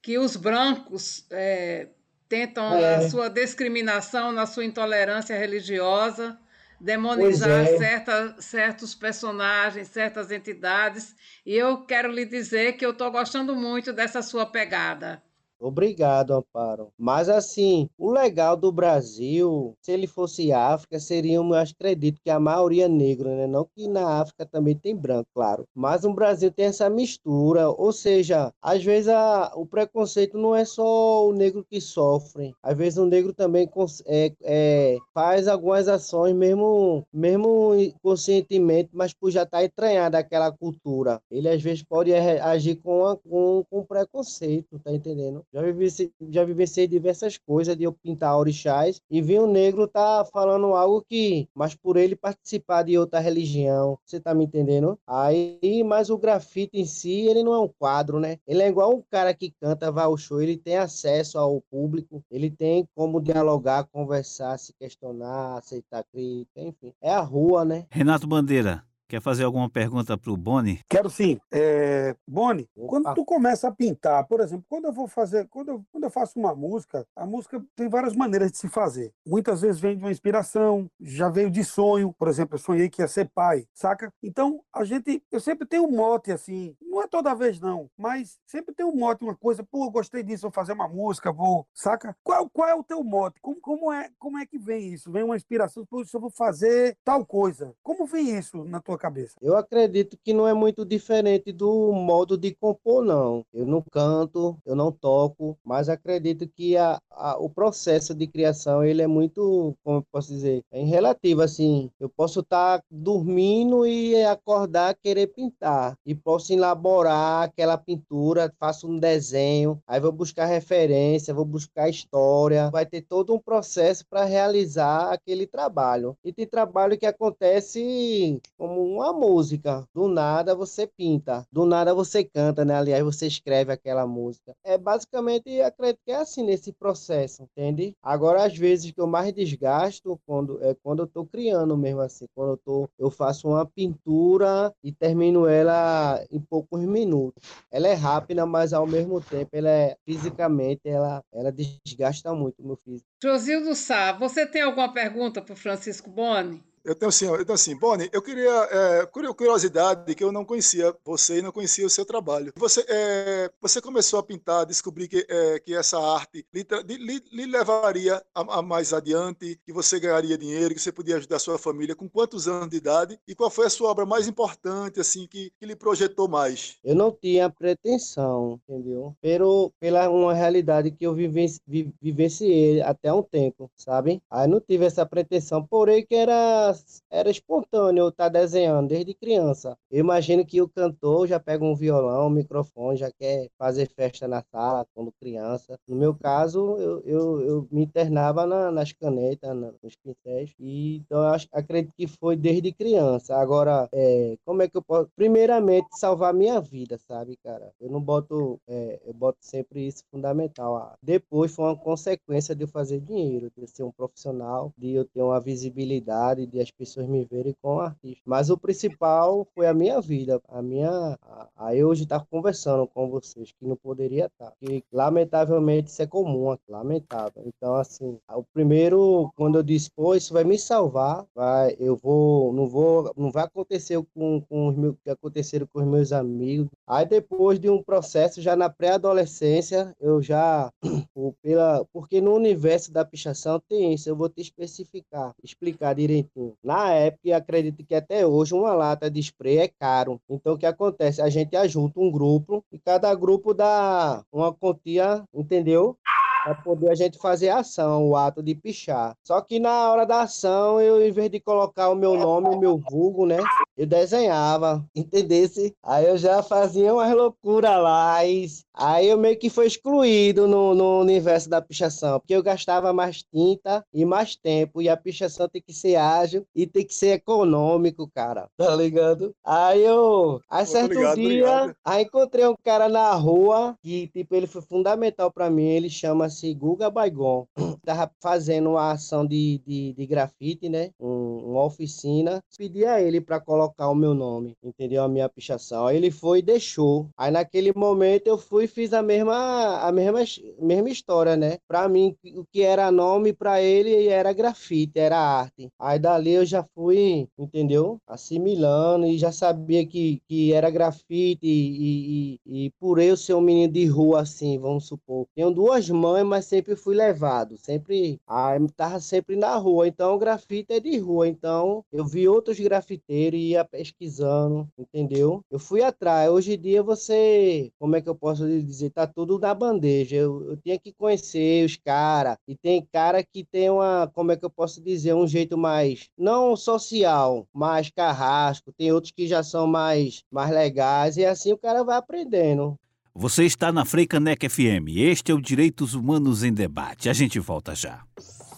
[0.00, 1.88] que os brancos é,
[2.28, 2.96] tentam é.
[2.96, 6.38] na sua discriminação, na sua intolerância religiosa,
[6.80, 7.78] demonizar é.
[7.78, 11.14] certa, certos personagens, certas entidades.
[11.44, 15.22] E eu quero lhe dizer que eu estou gostando muito dessa sua pegada.
[15.62, 16.88] Obrigado, Amparo.
[16.98, 22.40] Mas assim, o legal do Brasil, se ele fosse África, seria, eu acredito que a
[22.40, 23.46] maioria negra, né?
[23.46, 25.64] Não que na África também tem branco, claro.
[25.72, 30.64] Mas o Brasil tem essa mistura, ou seja, às vezes a, o preconceito não é
[30.64, 32.52] só o negro que sofre.
[32.60, 33.70] Às vezes o negro também
[34.06, 37.72] é, é, faz algumas ações, mesmo, mesmo
[38.02, 41.20] conscientemente, mas por já estar tá entranhado aquela cultura.
[41.30, 45.44] Ele às vezes pode agir com, a, com, com preconceito, tá entendendo?
[45.52, 50.24] Já vivenciei, já vivenciei diversas coisas de eu pintar orixás e vi um negro tá
[50.32, 54.98] falando algo que, mas por ele participar de outra religião, você tá me entendendo?
[55.06, 58.38] Aí, mas o grafite em si, ele não é um quadro, né?
[58.46, 62.24] Ele é igual um cara que canta, vai ao show, ele tem acesso ao público,
[62.30, 66.94] ele tem como dialogar, conversar, se questionar, aceitar crítica, enfim.
[67.00, 67.86] É a rua, né?
[67.90, 68.82] Renato Bandeira,
[69.12, 70.80] Quer fazer alguma pergunta para o Boni?
[70.88, 71.38] Quero sim.
[71.52, 75.84] É, Boni, quando tu começa a pintar, por exemplo, quando eu vou fazer, quando eu,
[75.92, 79.12] quando eu faço uma música, a música tem várias maneiras de se fazer.
[79.26, 83.02] Muitas vezes vem de uma inspiração, já veio de sonho, por exemplo, eu sonhei que
[83.02, 84.10] ia ser pai, saca?
[84.22, 88.38] Então, a gente, eu sempre tenho um mote assim, não é toda vez não, mas
[88.46, 91.66] sempre tem um mote, uma coisa, pô, eu gostei disso, vou fazer uma música, vou,
[91.74, 92.16] saca?
[92.24, 93.38] Qual, qual é o teu mote?
[93.42, 95.12] Como, como, é, como é que vem isso?
[95.12, 97.74] Vem uma inspiração, pô, eu vou fazer tal coisa.
[97.82, 99.34] Como vem isso na tua cabeça?
[99.42, 103.44] Eu acredito que não é muito diferente do modo de compor, não.
[103.52, 108.84] Eu não canto, eu não toco, mas acredito que a, a, o processo de criação
[108.84, 111.90] ele é muito, como eu posso dizer, é relativo, assim.
[111.98, 118.88] Eu posso estar tá dormindo e acordar querer pintar e posso elaborar aquela pintura, faço
[118.88, 124.24] um desenho, aí vou buscar referência, vou buscar história, vai ter todo um processo para
[124.24, 126.16] realizar aquele trabalho.
[126.24, 129.86] E tem trabalho que acontece como uma música.
[129.94, 132.74] Do nada você pinta, do nada você canta, né?
[132.74, 134.52] Aliás, você escreve aquela música.
[134.64, 137.94] É basicamente, acredito que é assim nesse processo, entende?
[138.02, 142.26] Agora, às vezes que eu mais desgasto quando é quando eu tô criando mesmo assim,
[142.34, 147.42] quando eu tô, eu faço uma pintura e termino ela em poucos minutos.
[147.70, 152.66] Ela é rápida, mas ao mesmo tempo ela é fisicamente ela ela desgasta muito o
[152.66, 153.06] meu físico.
[153.22, 156.62] Josildo Sá, você tem alguma pergunta para Francisco Boni?
[156.84, 160.94] Eu tenho assim, eu tenho assim, Boni, eu queria é, curiosidade que eu não conhecia
[161.04, 162.52] você e não conhecia o seu trabalho.
[162.56, 166.66] Você, é, você começou a pintar, descobrir que, é, que essa arte lhe,
[166.98, 171.38] lhe, lhe levaria a, a, mais adiante, que você ganharia dinheiro, que você podia ajudar
[171.38, 171.94] sua família.
[171.94, 175.52] Com quantos anos de idade e qual foi a sua obra mais importante, assim, que,
[175.58, 176.78] que lhe projetou mais?
[176.82, 179.14] Eu não tinha pretensão, entendeu?
[179.20, 184.20] Pero, pela uma realidade que eu vivenci, até um tempo, sabe?
[184.28, 186.71] Aí não tive essa pretensão, porém que era
[187.10, 189.76] era, espontâneo eu estar tá desenhando desde criança.
[189.90, 194.26] Eu imagino que o cantor já pega um violão, um microfone, já quer fazer festa
[194.28, 195.78] na sala quando criança.
[195.86, 200.54] No meu caso, eu, eu, eu me internava na, nas canetas, na, nos pincéis.
[200.58, 203.36] E, então, acho, acredito que foi desde criança.
[203.36, 205.08] Agora, é, como é que eu posso...
[205.16, 207.72] Primeiramente, salvar minha vida, sabe, cara?
[207.80, 208.60] Eu não boto...
[208.68, 210.94] É, eu boto sempre isso fundamental.
[211.02, 215.04] Depois foi uma consequência de eu fazer dinheiro, de eu ser um profissional, de eu
[215.04, 218.22] ter uma visibilidade, de as pessoas me verem como artista.
[218.24, 221.18] Mas o principal foi a minha vida, a minha.
[221.56, 224.52] Aí hoje estar conversando com vocês, que não poderia estar.
[224.60, 227.42] Que lamentavelmente isso é comum, lamentável.
[227.46, 232.52] Então, assim, o primeiro, quando eu disse, pô, isso vai me salvar, vai, eu vou,
[232.52, 236.68] não vou, não vai acontecer com, com os meus, que aconteceram com os meus amigos.
[236.86, 240.70] Aí depois de um processo, já na pré-adolescência, eu já,
[241.42, 246.51] pela, porque no universo da pichação tem isso, eu vou te especificar, explicar direitinho.
[246.62, 250.20] Na época, e acredito que até hoje, uma lata de spray é caro.
[250.28, 251.20] Então, o que acontece?
[251.22, 255.96] A gente ajunta um grupo e cada grupo dá uma quantia, entendeu?
[256.42, 259.16] Para poder a gente fazer a ação, o ato de pichar.
[259.22, 262.58] Só que na hora da ação, eu, em vez de colocar o meu nome, o
[262.58, 263.38] meu vulgo, né?
[263.76, 265.74] Eu desenhava, entendesse?
[265.82, 268.24] Aí eu já fazia umas loucuras lá.
[268.24, 272.92] E aí eu meio que fui excluído no, no universo da pichação, porque eu gastava
[272.92, 274.82] mais tinta e mais tempo.
[274.82, 278.48] E a pichação tem que ser ágil e tem que ser econômico, cara.
[278.56, 279.34] Tá ligado?
[279.44, 280.40] Aí eu.
[280.50, 285.30] Aí certo ligado, dia, aí encontrei um cara na rua que, tipo, ele foi fundamental
[285.30, 285.68] para mim.
[285.68, 287.46] Ele chama chama-se Guga Baigon.
[287.84, 290.90] Tava fazendo uma ação de, de, de grafite, né?
[290.98, 292.42] Um, uma oficina.
[292.56, 295.02] Pedi a ele para colocar o meu nome, entendeu?
[295.02, 295.86] A minha pichação.
[295.86, 297.08] Aí ele foi e deixou.
[297.16, 300.20] Aí naquele momento eu fui e fiz a mesma, a mesma,
[300.58, 301.58] mesma história, né?
[301.68, 305.68] Para mim, o que era nome para ele era grafite, era arte.
[305.78, 307.98] Aí dali eu já fui, entendeu?
[308.06, 313.40] Assimilando e já sabia que, que era grafite e, e, e por eu ser um
[313.40, 315.26] menino de rua assim, vamos supor.
[315.34, 315.90] Tenho duas
[316.24, 319.88] mas sempre fui levado, sempre ah, tava sempre na rua.
[319.88, 321.28] Então, grafite é de rua.
[321.28, 325.44] Então, eu vi outros grafiteiros e ia pesquisando, entendeu?
[325.50, 326.30] Eu fui atrás.
[326.30, 328.90] Hoje em dia, você, como é que eu posso dizer?
[328.90, 330.16] Tá tudo na bandeja.
[330.16, 332.36] Eu, eu tinha que conhecer os caras.
[332.46, 335.14] E tem cara que tem uma, como é que eu posso dizer?
[335.14, 338.72] Um jeito mais, não social, mais carrasco.
[338.72, 341.16] Tem outros que já são mais, mais legais.
[341.16, 342.78] E assim o cara vai aprendendo.
[343.14, 344.88] Você está na Freicaneca FM.
[344.96, 347.10] Este é o Direitos Humanos em Debate.
[347.10, 348.00] A gente volta já.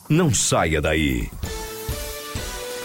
[0.09, 1.29] Não saia daí.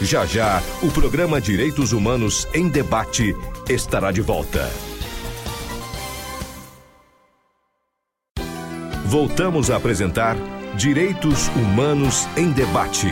[0.02, 3.36] Já já, o programa Direitos Humanos em Debate
[3.70, 4.68] estará de volta.
[9.06, 10.38] Voltamos a apresentar
[10.76, 13.10] Direitos Humanos em Debate.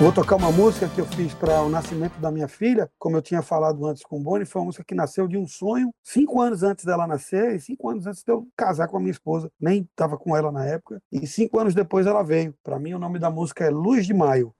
[0.00, 3.20] Vou tocar uma música que eu fiz para o nascimento da minha filha, como eu
[3.20, 6.40] tinha falado antes com o Boni, foi uma música que nasceu de um sonho, cinco
[6.40, 9.52] anos antes dela nascer e cinco anos antes de eu casar com a minha esposa.
[9.60, 11.02] Nem estava com ela na época.
[11.12, 12.54] E cinco anos depois ela veio.
[12.64, 14.54] Para mim, o nome da música é Luz de Maio.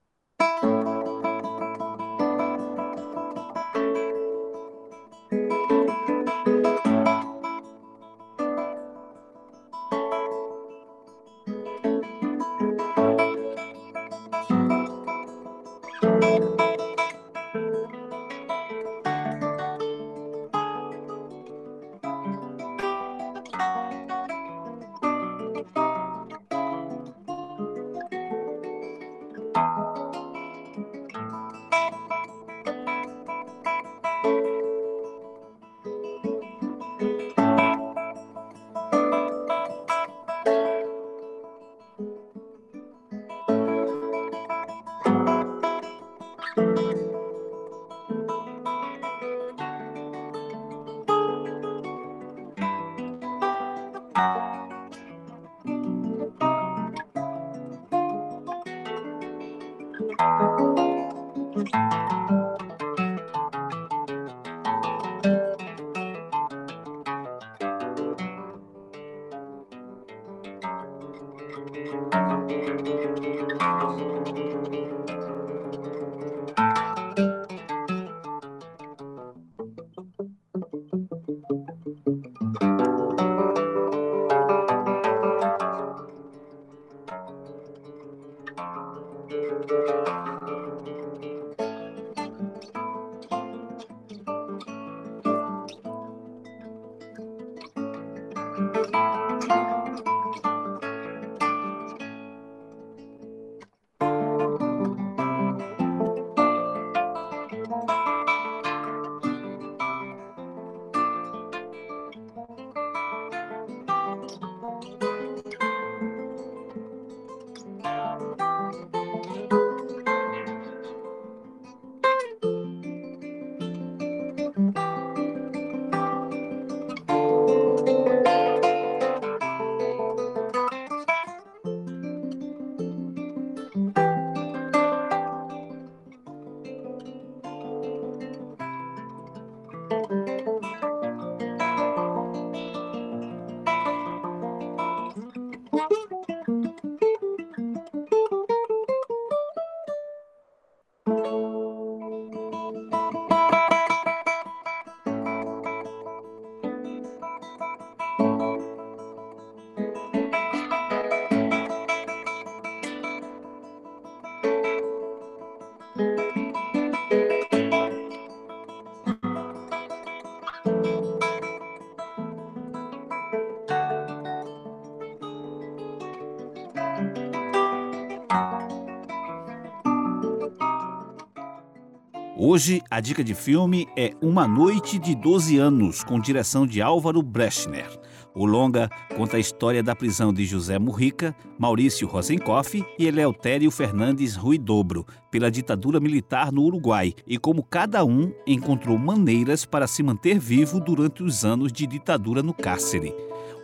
[182.52, 187.22] Hoje, a dica de filme é Uma Noite de 12 Anos, com direção de Álvaro
[187.22, 187.86] Brechner.
[188.34, 194.34] O longa conta a história da prisão de José Murrica, Maurício Rosenkoff e Eleutério Fernandes
[194.34, 200.36] Ruidobro pela ditadura militar no Uruguai e como cada um encontrou maneiras para se manter
[200.36, 203.14] vivo durante os anos de ditadura no cárcere.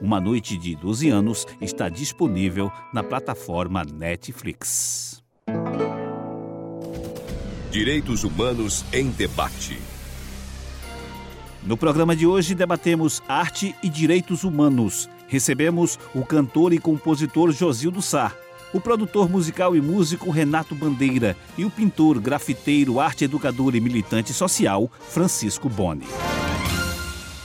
[0.01, 5.16] Uma Noite de 12 Anos está disponível na plataforma Netflix.
[7.77, 9.79] Direitos Humanos em Debate.
[11.62, 15.11] No programa de hoje debatemos arte e direitos humanos.
[15.29, 18.33] Recebemos o cantor e compositor Josildo Sá,
[18.73, 24.33] o produtor musical e músico Renato Bandeira e o pintor, grafiteiro, arte educador e militante
[24.33, 26.07] social Francisco Boni.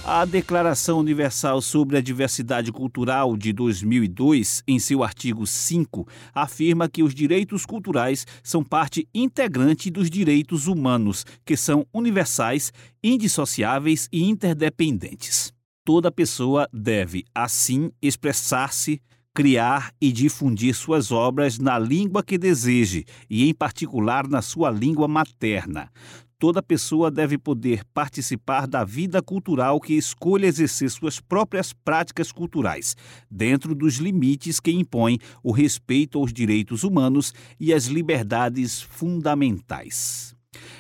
[0.04, 7.04] A Declaração Universal sobre a Diversidade Cultural de 2002, em seu artigo 5, afirma que
[7.04, 15.54] os direitos culturais são parte integrante dos direitos humanos, que são universais, indissociáveis e interdependentes.
[15.86, 19.00] Toda pessoa deve, assim, expressar-se,
[19.36, 25.08] criar e difundir suas obras na língua que deseje e, em particular, na sua língua
[25.08, 25.92] materna.
[26.42, 32.98] Toda pessoa deve poder participar da vida cultural que escolha exercer suas próprias práticas culturais,
[33.30, 40.36] dentro dos limites que impõem o respeito aos direitos humanos e às liberdades fundamentais.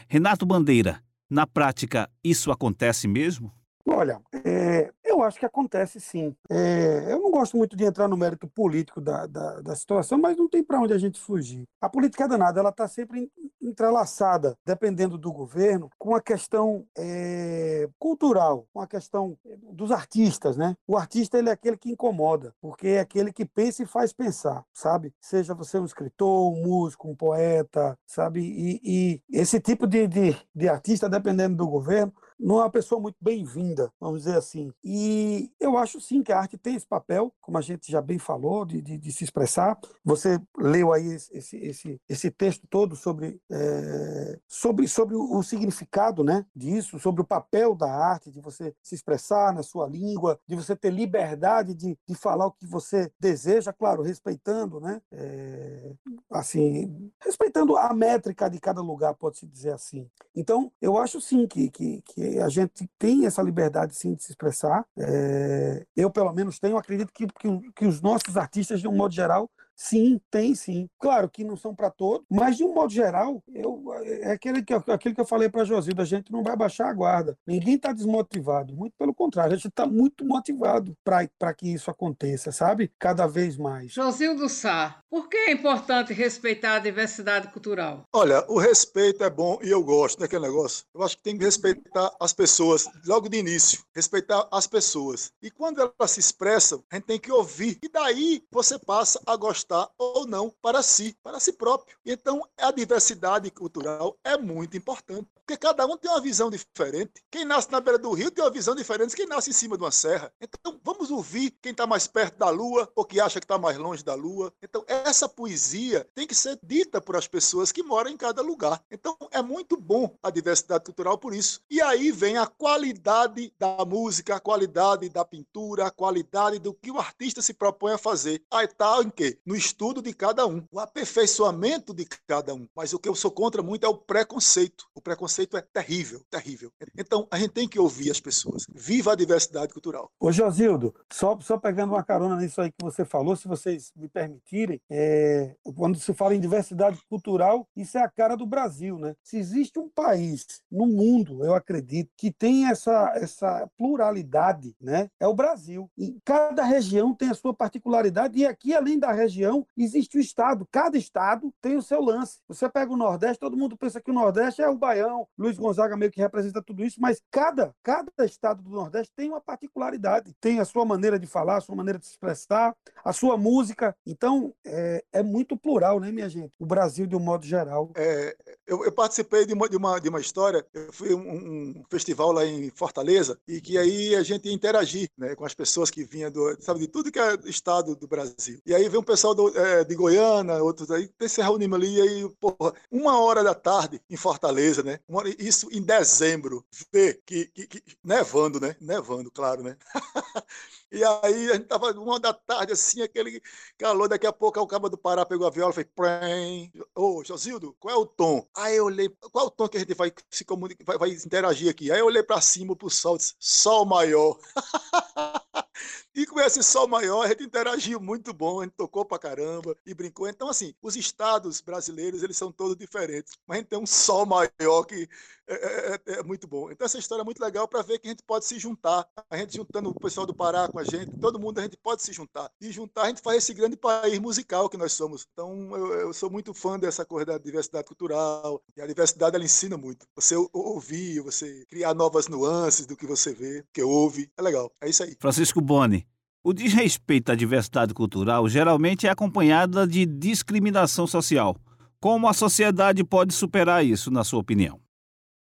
[0.08, 3.54] Renato Bandeira, na prática, isso acontece mesmo?
[3.86, 6.36] Olha, é, eu acho que acontece sim.
[6.50, 10.38] É, eu não gosto muito de entrar no mérito político da, da, da situação, mas
[10.38, 11.65] não tem para onde a gente fugir.
[11.80, 17.88] A política é danada, ela está sempre entrelaçada, dependendo do governo, com a questão é,
[18.00, 19.38] cultural, com a questão
[19.71, 20.76] dos artistas, né?
[20.88, 24.63] O artista ele é aquele que incomoda, porque é aquele que pensa e faz pensar,
[24.74, 25.13] sabe?
[25.19, 28.41] Seja você um escritor, um músico, um poeta, sabe?
[28.41, 33.00] E, e esse tipo de, de, de artista, dependendo do governo, não é uma pessoa
[33.00, 34.74] muito bem-vinda, vamos dizer assim.
[34.84, 38.18] E eu acho sim que a arte tem esse papel, como a gente já bem
[38.18, 39.80] falou, de, de, de se expressar.
[40.04, 46.46] Você leu aí esse, esse, esse texto todo sobre, é, sobre, sobre o significado né,
[46.56, 50.76] disso, sobre o papel da arte, de você se expressar na sua língua, de você
[50.76, 55.02] ter liberdade de, de falar o que você deseja, claro, respeitando, né?
[55.12, 55.92] É,
[56.32, 60.10] assim, respeitando a métrica de cada lugar, pode-se dizer assim.
[60.36, 64.32] Então, eu acho sim que, que, que a gente tem essa liberdade sim de se
[64.32, 64.86] expressar.
[64.98, 69.13] É, eu, pelo menos, tenho, acredito que, que, que, os nossos artistas, de um modo
[69.13, 70.88] geral, Sim, tem sim.
[71.00, 74.74] Claro que não são para todos, mas de um modo geral, eu, é aquele que,
[74.74, 77.38] aquele que eu falei para Josildo, a gente não vai baixar a guarda.
[77.48, 82.52] Ninguém está desmotivado, muito pelo contrário, a gente está muito motivado para que isso aconteça,
[82.52, 82.92] sabe?
[83.00, 83.93] Cada vez mais.
[83.93, 88.06] Josildo Sá, por que é importante respeitar a diversidade cultural?
[88.14, 90.86] Olha, o respeito é bom e eu gosto daquele negócio.
[90.93, 95.32] Eu acho que tem que respeitar as pessoas logo de início, respeitar as pessoas.
[95.41, 97.80] E quando elas se expressam, a gente tem que ouvir.
[97.84, 99.61] E daí você passa a gostar
[99.97, 101.97] ou não para si, para si próprio.
[102.05, 105.28] Então, a diversidade cultural é muito importante.
[105.36, 107.24] Porque cada um tem uma visão diferente.
[107.30, 109.76] Quem nasce na beira do rio tem uma visão diferente de quem nasce em cima
[109.76, 110.32] de uma serra.
[110.39, 113.78] Então, vamos ouvir quem está mais perto da lua ou que acha que está mais
[113.78, 114.53] longe da lua.
[114.62, 118.82] Então, essa poesia tem que ser dita por as pessoas que moram em cada lugar.
[118.89, 121.62] Então, é muito bom a diversidade cultural por isso.
[121.70, 126.91] E aí vem a qualidade da música, a qualidade da pintura, a qualidade do que
[126.91, 128.41] o artista se propõe a fazer.
[128.49, 129.38] Aí está em quê?
[129.52, 132.66] No estudo de cada um, o aperfeiçoamento de cada um.
[132.74, 134.86] Mas o que eu sou contra muito é o preconceito.
[134.95, 136.72] O preconceito é terrível, terrível.
[136.97, 138.66] Então, a gente tem que ouvir as pessoas.
[138.74, 140.10] Viva a diversidade cultural.
[140.18, 144.08] Ô, Josildo, só, só pegando uma carona nisso aí que você falou, se vocês me
[144.08, 149.16] permitirem, é, quando se fala em diversidade cultural, isso é a cara do Brasil, né?
[149.22, 155.10] Se existe um país no mundo, eu acredito, que tem essa, essa pluralidade, né?
[155.20, 155.91] É o Brasil.
[155.97, 159.41] E cada região tem a sua particularidade, e aqui, além da região,
[159.78, 160.68] existe o Estado.
[160.72, 162.39] Cada Estado tem o seu lance.
[162.48, 165.98] Você pega o Nordeste, todo mundo pensa que o Nordeste é o Baião, Luiz Gonzaga
[165.98, 170.60] meio que representa tudo isso, mas cada, cada Estado do Nordeste tem uma particularidade, tem
[170.60, 173.96] a sua maneira de falar, a sua maneira de se expressar, a sua música.
[174.06, 176.56] Então, é, é muito plural, né, minha gente?
[176.60, 177.92] O Brasil, de um modo geral.
[177.96, 178.36] É,
[178.72, 182.32] eu, eu, participei de uma, de, uma, de uma história, eu fui um, um festival
[182.32, 186.05] lá em Fortaleza, e que aí a gente ia interagir né, com as pessoas que
[186.05, 188.61] vinham do, sabe, de tudo que é estado do Brasil.
[188.65, 192.01] E aí veio um pessoal do, é, de Goiânia, outros aí, se reunimos ali, e
[192.01, 195.01] aí, porra, uma hora da tarde em Fortaleza, né?
[195.38, 196.63] Isso em dezembro,
[196.93, 198.78] ver que, que, que, nevando, né?
[198.80, 199.76] Nevando, claro, né?
[200.91, 203.41] E aí a gente tava uma da tarde, assim, aquele
[203.78, 206.74] calor, daqui a pouco o cabo do Pará pegou a viola e fez prém.
[206.93, 208.45] Ô, Josildo, qual é o tom?
[208.62, 211.91] Aí eu olhei, qual tom que a gente vai se comunicar, vai, vai interagir aqui?
[211.91, 214.38] Aí eu olhei para cima pro sol, disse, sol maior.
[216.14, 219.76] E com esse sol maior, a gente interagiu muito bom, a gente tocou pra caramba
[219.86, 220.28] e brincou.
[220.28, 224.26] Então, assim, os estados brasileiros, eles são todos diferentes, mas a gente tem um sol
[224.26, 225.07] maior que
[225.47, 226.72] é, é, é, é muito bom.
[226.72, 229.07] Então, essa história é muito legal para ver que a gente pode se juntar.
[229.30, 232.01] A gente juntando o pessoal do Pará com a gente, todo mundo a gente pode
[232.01, 232.51] se juntar.
[232.59, 235.28] E juntar, a gente faz esse grande país musical que nós somos.
[235.32, 238.62] Então, eu, eu sou muito fã dessa coisa da diversidade cultural.
[238.76, 240.05] E a diversidade, ela ensina muito.
[240.16, 244.32] Você ouvir, você criar novas nuances do que você vê, que ouve.
[244.38, 244.72] É legal.
[244.82, 245.16] É isso aí.
[245.20, 246.07] Francisco Boni.
[246.44, 251.56] O desrespeito à diversidade cultural geralmente é acompanhada de discriminação social.
[252.00, 254.80] Como a sociedade pode superar isso, na sua opinião?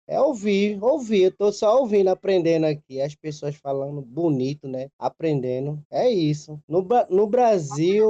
[0.10, 1.22] É ouvir, ouvir.
[1.26, 3.00] Eu tô só ouvindo, aprendendo aqui.
[3.00, 4.88] As pessoas falando bonito, né?
[4.98, 5.80] Aprendendo.
[5.92, 6.60] É isso.
[6.68, 8.10] No, no Brasil,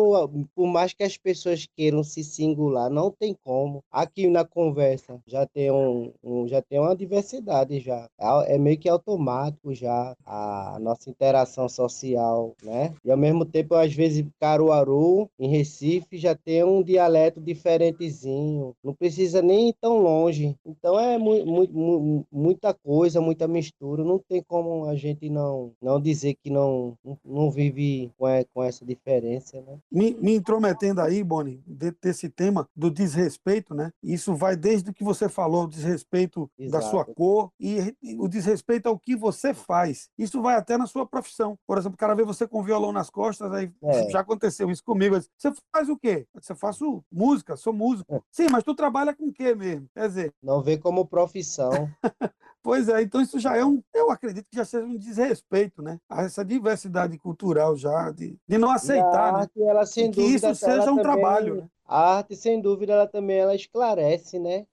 [0.56, 3.84] por mais que as pessoas queiram se singular, não tem como.
[3.92, 8.08] Aqui na conversa já tem, um, um já tem uma diversidade já.
[8.18, 12.94] É, é meio que automático já a nossa interação social, né?
[13.04, 18.74] E ao mesmo tempo, às vezes, Caruaru, em Recife, já tem um dialeto diferentezinho.
[18.82, 20.56] Não precisa nem ir tão longe.
[20.66, 21.89] Então é muito, muito
[22.32, 24.04] muita coisa, muita mistura.
[24.04, 28.86] Não tem como a gente não, não dizer que não, não vive com, com essa
[28.86, 29.78] diferença, né?
[29.92, 31.64] Me, me intrometendo aí, Boni,
[32.02, 33.92] desse tema do desrespeito, né?
[34.04, 36.84] Isso vai desde o que você falou, o desrespeito Exato.
[36.84, 40.10] da sua cor e, e, o desrespeito ao que você faz.
[40.18, 41.58] Isso vai até na sua profissão.
[41.68, 44.10] Por exemplo, o cara vê você com violão nas costas, aí é.
[44.10, 45.20] já aconteceu isso comigo.
[45.38, 46.26] Você faz o quê?
[46.34, 48.16] Você faço música, sou músico.
[48.16, 48.22] É.
[48.32, 49.88] Sim, mas tu trabalha com o quê mesmo?
[49.94, 50.34] Quer dizer...
[50.42, 51.79] Não vê como profissão.
[52.62, 56.00] pois é, então isso já é um, eu acredito que já seja um desrespeito, né?
[56.10, 59.40] A essa diversidade cultural já, de, de não aceitar, né?
[59.42, 59.62] arte?
[59.62, 61.56] Ela, sem que isso seja um também, trabalho.
[61.56, 61.70] Né?
[61.86, 64.66] A arte, sem dúvida, ela também ela esclarece, né?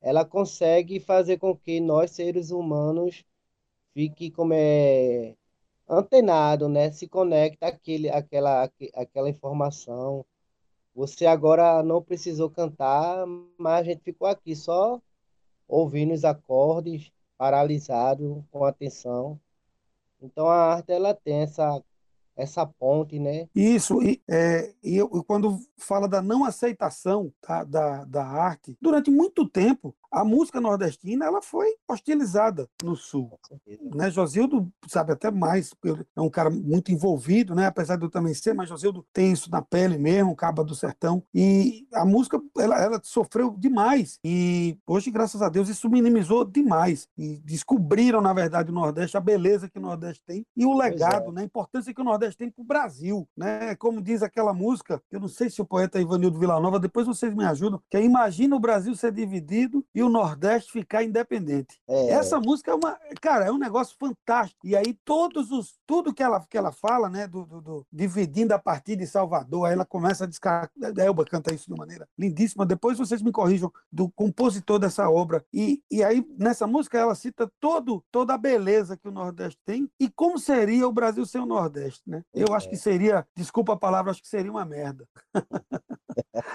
[0.00, 3.24] Ela consegue fazer com que nós, seres humanos,
[3.92, 5.34] fique como é
[5.88, 6.90] antenado, né?
[6.92, 10.24] Se conecta aquele, aquela, aquela informação.
[10.94, 13.24] Você agora não precisou cantar,
[13.58, 15.00] mas a gente ficou aqui só
[15.70, 19.40] ouvindo os acordes, paralisado, com atenção.
[20.20, 21.82] Então a arte ela tem essa
[22.36, 23.46] essa ponte, né?
[23.54, 29.10] Isso, e, é, e, eu, quando fala da não aceitação tá, da, da arte, durante
[29.10, 33.38] muito tempo, a música nordestina ela foi hostilizada no Sul.
[33.94, 34.10] Né?
[34.10, 35.72] Josildo sabe até mais,
[36.16, 37.66] é um cara muito envolvido, né?
[37.66, 41.22] apesar de eu também ser, mas Josildo tem isso na pele mesmo, Caba do Sertão.
[41.32, 44.18] E a música ela, ela sofreu demais.
[44.24, 47.06] E hoje, graças a Deus, isso minimizou demais.
[47.16, 51.30] E descobriram, na verdade, o Nordeste, a beleza que o Nordeste tem e o legado,
[51.30, 51.32] é.
[51.32, 51.42] né?
[51.42, 53.28] a importância que o Nordeste tem para o Brasil.
[53.36, 53.74] Né?
[53.76, 57.44] Como diz aquela música, eu não sei se o poeta Ivanildo Villanova, depois vocês me
[57.44, 61.80] ajudam, que é Imagina o Brasil ser dividido e o Nordeste ficar independente.
[61.88, 62.10] É.
[62.10, 64.66] Essa música é uma, cara, é um negócio fantástico.
[64.66, 68.52] E aí todos os, tudo que ela, que ela fala, né, do, do, do dividindo
[68.52, 72.66] a partir de Salvador, aí ela começa a descartar, Elba canta isso de maneira lindíssima.
[72.66, 75.44] Depois vocês me corrijam do compositor dessa obra.
[75.52, 79.88] E, e aí nessa música ela cita todo, toda a beleza que o Nordeste tem
[79.98, 82.24] e como seria o Brasil sem o Nordeste, né?
[82.34, 82.78] Eu acho que é.
[82.78, 85.06] seria, desculpa a palavra, acho que seria uma merda.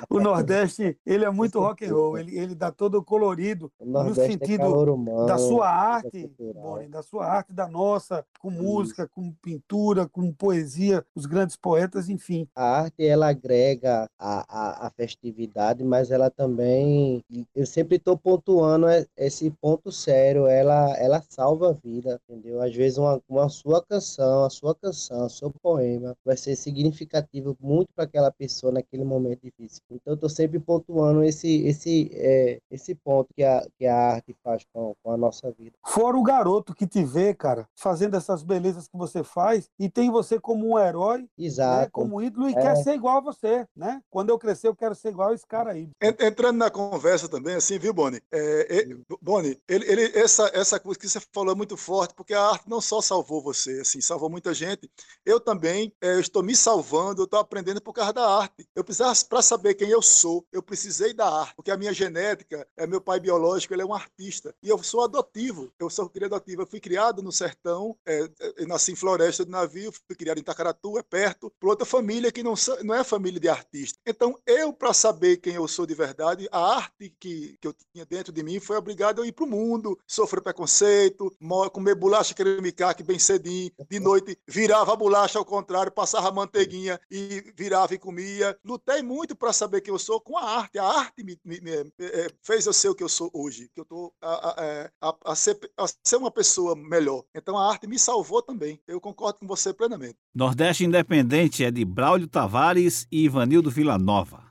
[0.09, 4.11] o Nordeste, ele é muito rock and roll, ele, ele dá todo o colorido no
[4.11, 8.63] é sentido é humano, da sua arte, Boni, da sua arte, da nossa, com Isso.
[8.63, 12.47] música, com pintura, com poesia, os grandes poetas, enfim.
[12.55, 17.23] A arte, ela agrega a, a, a festividade, mas ela também,
[17.55, 22.61] eu sempre estou pontuando esse ponto sério, ela, ela salva a vida, entendeu?
[22.61, 27.57] Às vezes uma, uma sua canção, a sua canção, o seu poema vai ser significativo
[27.59, 29.64] muito para aquela pessoa naquele momento difícil.
[29.89, 34.35] Então, eu estou sempre pontuando esse, esse, é, esse ponto que a, que a arte
[34.43, 35.75] faz com, com a nossa vida.
[35.85, 40.09] Fora o garoto que te vê, cara, fazendo essas belezas que você faz e tem
[40.09, 41.81] você como um herói, né, Exato.
[41.81, 42.61] Né, como ídolo e é.
[42.61, 44.01] quer ser igual a você, né?
[44.09, 45.89] Quando eu crescer, eu quero ser igual a esse cara aí.
[46.01, 48.21] Entrando na conversa também, assim, viu, Boni?
[48.31, 52.33] É, é, Boni, ele, ele, essa, essa coisa que você falou é muito forte, porque
[52.33, 54.89] a arte não só salvou você, assim, salvou muita gente.
[55.25, 58.67] Eu também é, estou me salvando, eu estou aprendendo por causa da arte.
[58.75, 62.67] Eu precisava, para saber quem eu sou, eu precisei da arte, porque a minha genética,
[62.75, 64.53] é meu pai biológico, ele é um artista.
[64.61, 66.25] E eu sou adotivo, eu sou criado.
[66.47, 68.27] Eu fui criado no sertão, é,
[68.57, 72.31] é, nasci em Floresta do Navio, fui criado em Itacaratu, é perto, por outra família
[72.31, 72.53] que não,
[72.83, 73.97] não é família de artista.
[74.05, 78.05] Então, eu, para saber quem eu sou de verdade, a arte que, que eu tinha
[78.05, 81.33] dentro de mim foi obrigado a ir para o mundo, sofrer preconceito,
[81.71, 87.53] comer bolacha cremicaque bem cedinho, de noite virava a bolacha ao contrário, passava manteiguinha e
[87.55, 88.57] virava e comia.
[88.63, 90.79] Lutei muito para saber quem eu sou com a arte.
[90.79, 93.69] A arte me, me, me, me é, fez eu ser o que eu sou hoje,
[93.75, 97.23] que eu estou a, a, é, a, a, ser, a ser uma pessoa melhor.
[97.35, 98.79] Então a arte me salvou também.
[98.87, 100.15] Eu concordo com você plenamente.
[100.33, 104.43] Nordeste Independente é de Braulio Tavares e Ivanildo Villanova.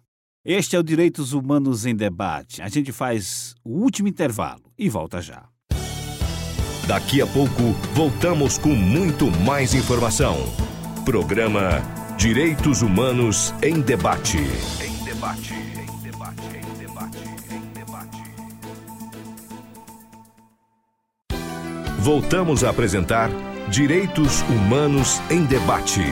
[0.44, 2.62] Este é o Direitos Humanos em Debate.
[2.62, 5.48] A gente faz o último intervalo e volta já.
[6.86, 10.36] Daqui a pouco, voltamos com muito mais informação.
[11.04, 11.82] Programa
[12.16, 14.38] Direitos Humanos em Debate.
[14.38, 17.18] Em debate, em debate, em debate,
[17.50, 18.24] em debate.
[21.98, 23.30] Voltamos a apresentar
[23.68, 26.04] Direitos Humanos em Debate.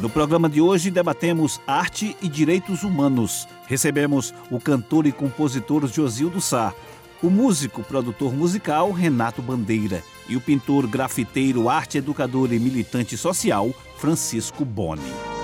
[0.00, 3.48] No programa de hoje debatemos arte e direitos humanos.
[3.66, 6.74] Recebemos o cantor e compositor Josildo Sá
[7.22, 10.02] o músico, produtor musical Renato Bandeira
[10.32, 15.41] e o pintor, grafiteiro, arte educador e militante social Francisco Boni.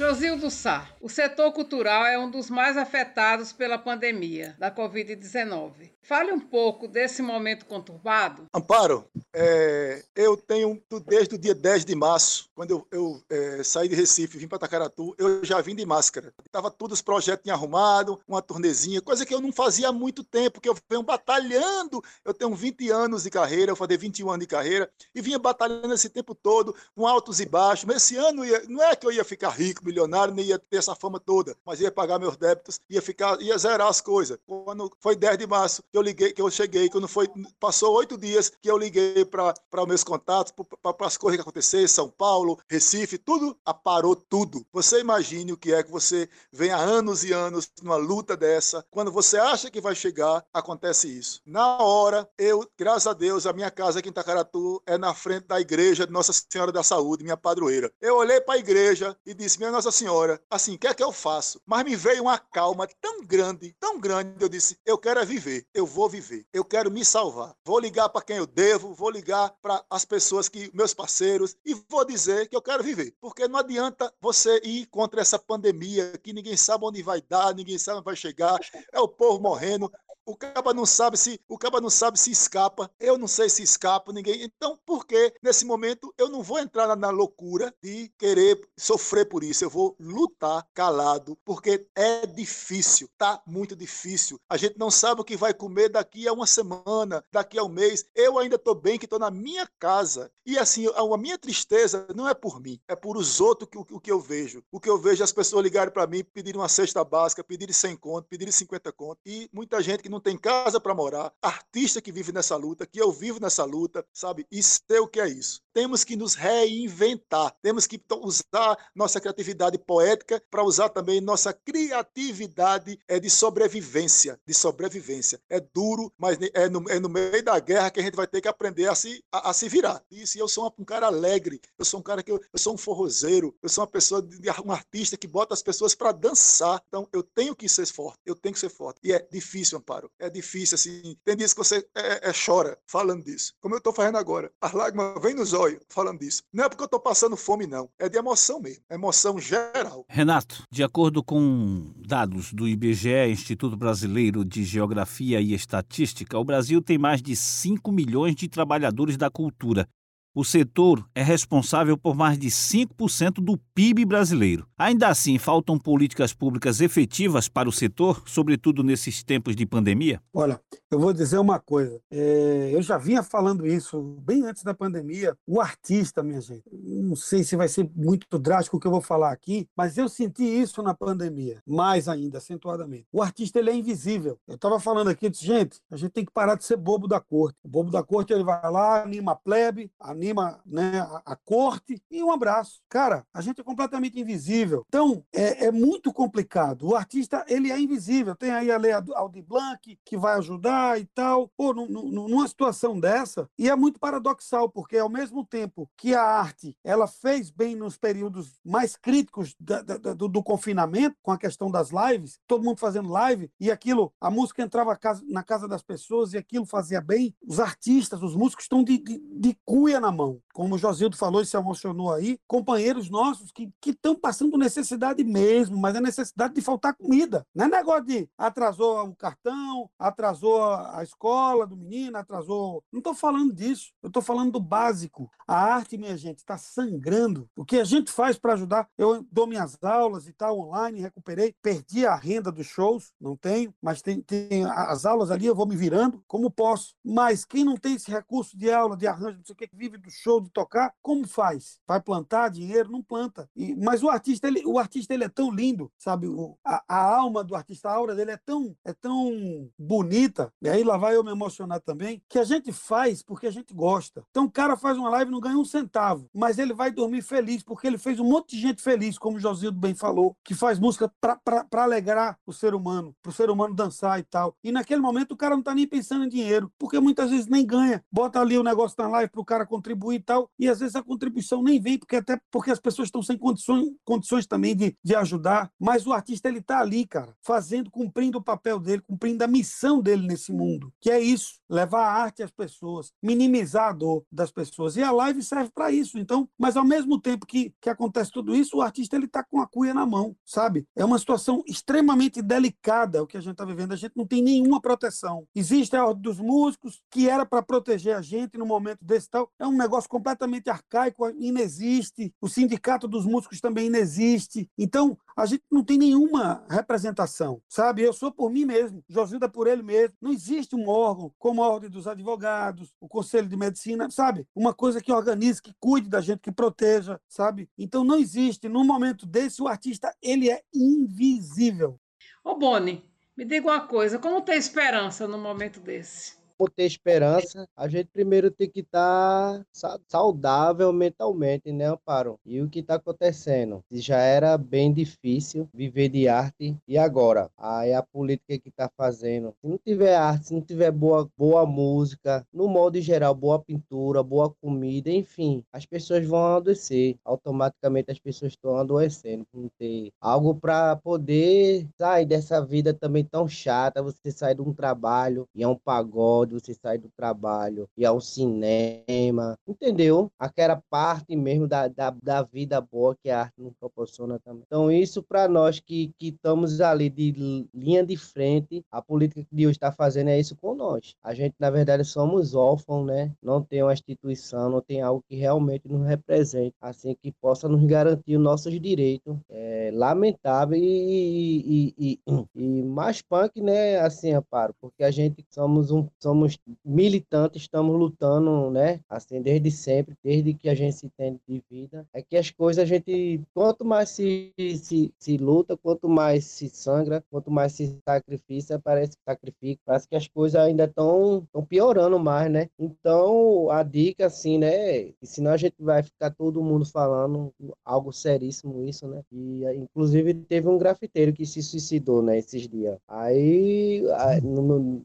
[0.00, 5.90] Josildo Sá, o setor cultural é um dos mais afetados pela pandemia da Covid-19.
[6.02, 8.46] Fale um pouco desse momento conturbado.
[8.52, 13.88] Amparo, é, eu tenho desde o dia 10 de março, quando eu, eu é, saí
[13.88, 16.32] de Recife e vim para Tacaratu, eu já vim de máscara.
[16.44, 20.60] Estava todos os projetos arrumado, uma turnezinha, coisa que eu não fazia há muito tempo,
[20.60, 22.02] que eu venho batalhando.
[22.24, 25.92] Eu tenho 20 anos de carreira, eu falei 21 anos de carreira, e vinha batalhando
[25.92, 27.84] esse tempo todo, com altos e baixos.
[27.84, 30.78] Mas esse ano ia, não é que eu ia ficar rico, milionário, nem ia ter
[30.78, 34.38] essa fama toda, mas ia pagar meus débitos, ia ficar, ia zerar as coisas.
[34.46, 37.28] Quando foi 10 de março que eu liguei, que eu cheguei, quando foi,
[37.58, 42.08] passou oito dias que eu liguei para meus contatos, para as coisas que aconteceram, São
[42.08, 44.64] Paulo, Recife, tudo, parou tudo.
[44.72, 48.84] Você imagine o que é que você vem há anos e anos numa luta dessa,
[48.90, 51.40] quando você acha que vai chegar, acontece isso.
[51.44, 55.46] Na hora, eu, graças a Deus, a minha casa aqui em Tacaratu é na frente
[55.46, 57.90] da igreja de Nossa Senhora da Saúde, minha padroeira.
[58.00, 61.02] Eu olhei para a igreja e disse, minha nossa Senhora, assim, o que é que
[61.02, 61.58] eu faço?
[61.64, 65.66] Mas me veio uma calma tão grande, tão grande, eu disse, eu quero é viver,
[65.72, 67.56] eu vou viver, eu quero me salvar.
[67.64, 71.72] Vou ligar para quem eu devo, vou ligar para as pessoas que, meus parceiros, e
[71.88, 73.14] vou dizer que eu quero viver.
[73.22, 77.78] Porque não adianta você ir contra essa pandemia que ninguém sabe onde vai dar, ninguém
[77.78, 78.60] sabe onde vai chegar,
[78.92, 79.90] é o povo morrendo,
[80.30, 82.88] O caba não sabe se o caba não sabe se escapa.
[83.00, 84.44] Eu não sei se escapa ninguém.
[84.44, 89.28] Então, por que nesse momento eu não vou entrar na, na loucura de querer sofrer
[89.28, 89.64] por isso?
[89.64, 94.40] Eu vou lutar calado, porque é difícil, tá muito difícil.
[94.48, 97.68] A gente não sabe o que vai comer daqui a uma semana, daqui a um
[97.68, 98.06] mês.
[98.14, 100.30] Eu ainda estou bem que estou na minha casa.
[100.46, 104.00] E assim, a, minha tristeza não é por mim, é por os outros que, o,
[104.00, 104.62] que eu vejo.
[104.70, 107.72] O que eu vejo é as pessoas ligarem para mim, pedirem uma cesta básica, pedirem
[107.72, 109.18] 100 conto, pedirem 50 conto.
[109.26, 113.00] E muita gente que não tem casa para morar, artista que vive nessa luta, que
[113.00, 114.46] eu vivo nessa luta, sabe?
[114.50, 115.60] E sei o que é isso.
[115.72, 122.98] Temos que nos reinventar, temos que usar nossa criatividade poética para usar também nossa criatividade
[123.08, 125.40] é de sobrevivência, de sobrevivência.
[125.48, 128.40] É duro, mas é no, é no meio da guerra que a gente vai ter
[128.40, 130.02] que aprender a se, a, a se virar.
[130.10, 132.78] E eu sou um cara alegre, eu sou um cara que eu, eu sou um
[132.78, 134.26] forrozeiro, eu sou uma pessoa,
[134.64, 136.82] um artista que bota as pessoas para dançar.
[136.88, 139.00] Então eu tenho que ser forte, eu tenho que ser forte.
[139.02, 140.09] E é difícil, Amparo.
[140.18, 141.16] É difícil, assim.
[141.24, 143.54] Tem dias que você é, é, é chora falando disso.
[143.60, 144.50] Como eu estou fazendo agora.
[144.60, 146.42] As lágrimas vêm nos olhos falando disso.
[146.52, 147.88] Não é porque eu estou passando fome, não.
[147.98, 148.82] É de emoção mesmo.
[148.88, 150.04] É emoção geral.
[150.08, 156.82] Renato, de acordo com dados do IBGE, Instituto Brasileiro de Geografia e Estatística, o Brasil
[156.82, 159.88] tem mais de 5 milhões de trabalhadores da cultura.
[160.32, 164.64] O setor é responsável por mais de 5% do PIB brasileiro.
[164.78, 170.22] Ainda assim, faltam políticas públicas efetivas para o setor, sobretudo nesses tempos de pandemia?
[170.32, 172.00] Olha, eu vou dizer uma coisa.
[172.08, 175.36] É, eu já vinha falando isso bem antes da pandemia.
[175.44, 179.00] O artista, minha gente, não sei se vai ser muito drástico o que eu vou
[179.00, 183.08] falar aqui, mas eu senti isso na pandemia, mais ainda, acentuadamente.
[183.12, 184.38] O artista ele é invisível.
[184.46, 187.18] Eu estava falando aqui, disse, gente, a gente tem que parar de ser bobo da
[187.18, 187.58] corte.
[187.64, 190.19] O bobo da corte ele vai lá, anima a plebe, anima
[190.66, 192.80] né, a, a, corte e um abraço.
[192.88, 194.84] Cara, a gente é completamente invisível.
[194.88, 196.88] Então, é, é, muito complicado.
[196.88, 198.34] O artista, ele é invisível.
[198.34, 201.48] Tem aí a lei Aldi Blanc, que vai ajudar e tal.
[201.56, 206.76] Pô, numa situação dessa, e é muito paradoxal, porque ao mesmo tempo que a arte,
[206.84, 211.70] ela fez bem nos períodos mais críticos da, da, do, do, confinamento, com a questão
[211.70, 214.98] das lives, todo mundo fazendo live, e aquilo, a música entrava
[215.28, 217.34] na casa das pessoas e aquilo fazia bem.
[217.46, 220.40] Os artistas, os músicos estão de, de, de cuia na mão.
[220.52, 225.76] Como o Josildo falou e se emocionou aí, companheiros nossos que estão passando necessidade mesmo,
[225.76, 227.46] mas é necessidade de faltar comida.
[227.54, 232.82] Não é negócio de atrasou o cartão, atrasou a escola do menino, atrasou.
[232.92, 233.92] Não estou falando disso.
[234.02, 235.30] Eu estou falando do básico.
[235.46, 237.48] A arte, minha gente, está sangrando.
[237.56, 238.88] O que a gente faz para ajudar?
[238.96, 243.74] Eu dou minhas aulas e tal online, recuperei, perdi a renda dos shows, não tenho,
[243.82, 246.94] mas tem, tem as aulas ali, eu vou me virando como posso.
[247.04, 249.98] Mas quem não tem esse recurso de aula, de arranjo, não sei o que vive
[250.00, 251.78] do show, de tocar, como faz?
[251.86, 252.90] Vai plantar dinheiro?
[252.90, 253.48] Não planta.
[253.54, 256.26] E, mas o artista, ele, o artista ele é tão lindo, sabe?
[256.26, 260.68] O, a, a, alma do artista, a aura dele é tão, é tão bonita, e
[260.68, 264.24] aí lá vai eu me emocionar também, que a gente faz porque a gente gosta.
[264.30, 267.22] Então o cara faz uma live e não ganha um centavo, mas ele vai dormir
[267.22, 270.54] feliz, porque ele fez um monte de gente feliz, como o Josildo bem falou, que
[270.54, 274.56] faz música para alegrar o ser humano, para o ser humano dançar e tal.
[274.62, 277.64] E naquele momento o cara não está nem pensando em dinheiro, porque muitas vezes nem
[277.66, 278.04] ganha.
[278.10, 280.96] Bota ali o negócio na live para o cara contribuir e tal, e às vezes
[280.96, 284.96] a contribuição nem vem, porque até porque as pessoas estão sem condições, condições também de,
[285.02, 289.42] de ajudar, mas o artista ele está ali, cara, fazendo, cumprindo o papel dele, cumprindo
[289.44, 293.92] a missão dele nesse mundo, que é isso, levar a arte às pessoas, minimizar a
[293.92, 294.96] dor das pessoas.
[294.96, 296.18] E a live serve para isso.
[296.18, 299.60] Então, mas ao mesmo tempo que, que acontece tudo isso, o artista ele está com
[299.60, 300.86] a cuia na mão, sabe?
[300.96, 303.92] É uma situação extremamente delicada o que a gente está vivendo.
[303.92, 305.46] A gente não tem nenhuma proteção.
[305.54, 309.50] Existe a ordem dos músicos, que era para proteger a gente no momento desse tal.
[309.58, 312.32] É um negócio completamente arcaico, inexiste.
[312.40, 314.70] O sindicato dos músicos também inexiste.
[314.78, 318.02] Então, a gente não tem nenhuma representação, sabe?
[318.02, 320.16] Eu sou por mim mesmo, Josilda por ele mesmo.
[320.20, 324.46] Não existe um órgão como a Ordem dos Advogados, o Conselho de Medicina, sabe?
[324.54, 327.68] Uma coisa que organize, que cuide da gente, que proteja, sabe?
[327.78, 328.68] Então não existe.
[328.68, 331.98] No momento desse, o artista, ele é invisível.
[332.44, 333.04] Ô, Boni,
[333.36, 336.39] me diga uma coisa, como ter esperança no momento desse?
[336.60, 342.38] Por ter esperança, a gente primeiro tem que estar tá saudável mentalmente, né, Amparo?
[342.44, 343.82] E o que está acontecendo?
[343.90, 347.48] Já era bem difícil viver de arte, e agora?
[347.56, 351.64] Aí a política que está fazendo, se não tiver arte, se não tiver boa, boa
[351.64, 357.16] música, no modo geral, boa pintura, boa comida, enfim, as pessoas vão adoecer.
[357.24, 363.48] Automaticamente as pessoas estão adoecendo não ter algo para poder sair dessa vida também tão
[363.48, 364.02] chata.
[364.02, 368.04] Você sai de um trabalho e é um pagode de você sair do trabalho, ir
[368.04, 370.30] ao cinema, entendeu?
[370.38, 374.62] Aquela parte mesmo da, da, da vida boa que a arte nos proporciona também.
[374.66, 379.54] Então, isso para nós que, que estamos ali de linha de frente, a política que
[379.54, 381.14] Deus está fazendo é isso com nós.
[381.22, 383.32] A gente, na verdade, somos órfãos, né?
[383.42, 387.84] Não tem uma instituição, não tem algo que realmente nos represente, assim, que possa nos
[387.84, 389.36] garantir os nossos direitos.
[389.48, 393.98] É lamentável e, e, e, e mais punk, né?
[393.98, 396.39] Assim, Amparo, porque a gente somos um somos
[396.84, 399.00] militantes, estamos lutando, né?
[399.08, 402.06] Assim, desde sempre, desde que a gente se entende de vida.
[402.12, 406.68] É que as coisas a gente, quanto mais se, se, se luta, quanto mais se
[406.68, 412.18] sangra, quanto mais se sacrifica, parece que sacrifica, parece que as coisas ainda estão piorando
[412.18, 412.68] mais, né?
[412.78, 415.12] Então, a dica, assim, né?
[415.22, 417.52] Senão a gente vai ficar todo mundo falando
[417.84, 419.22] algo seríssimo isso, né?
[419.32, 422.38] E, inclusive, teve um grafiteiro que se suicidou, né?
[422.38, 422.98] Esses dias.
[423.08, 424.02] Aí,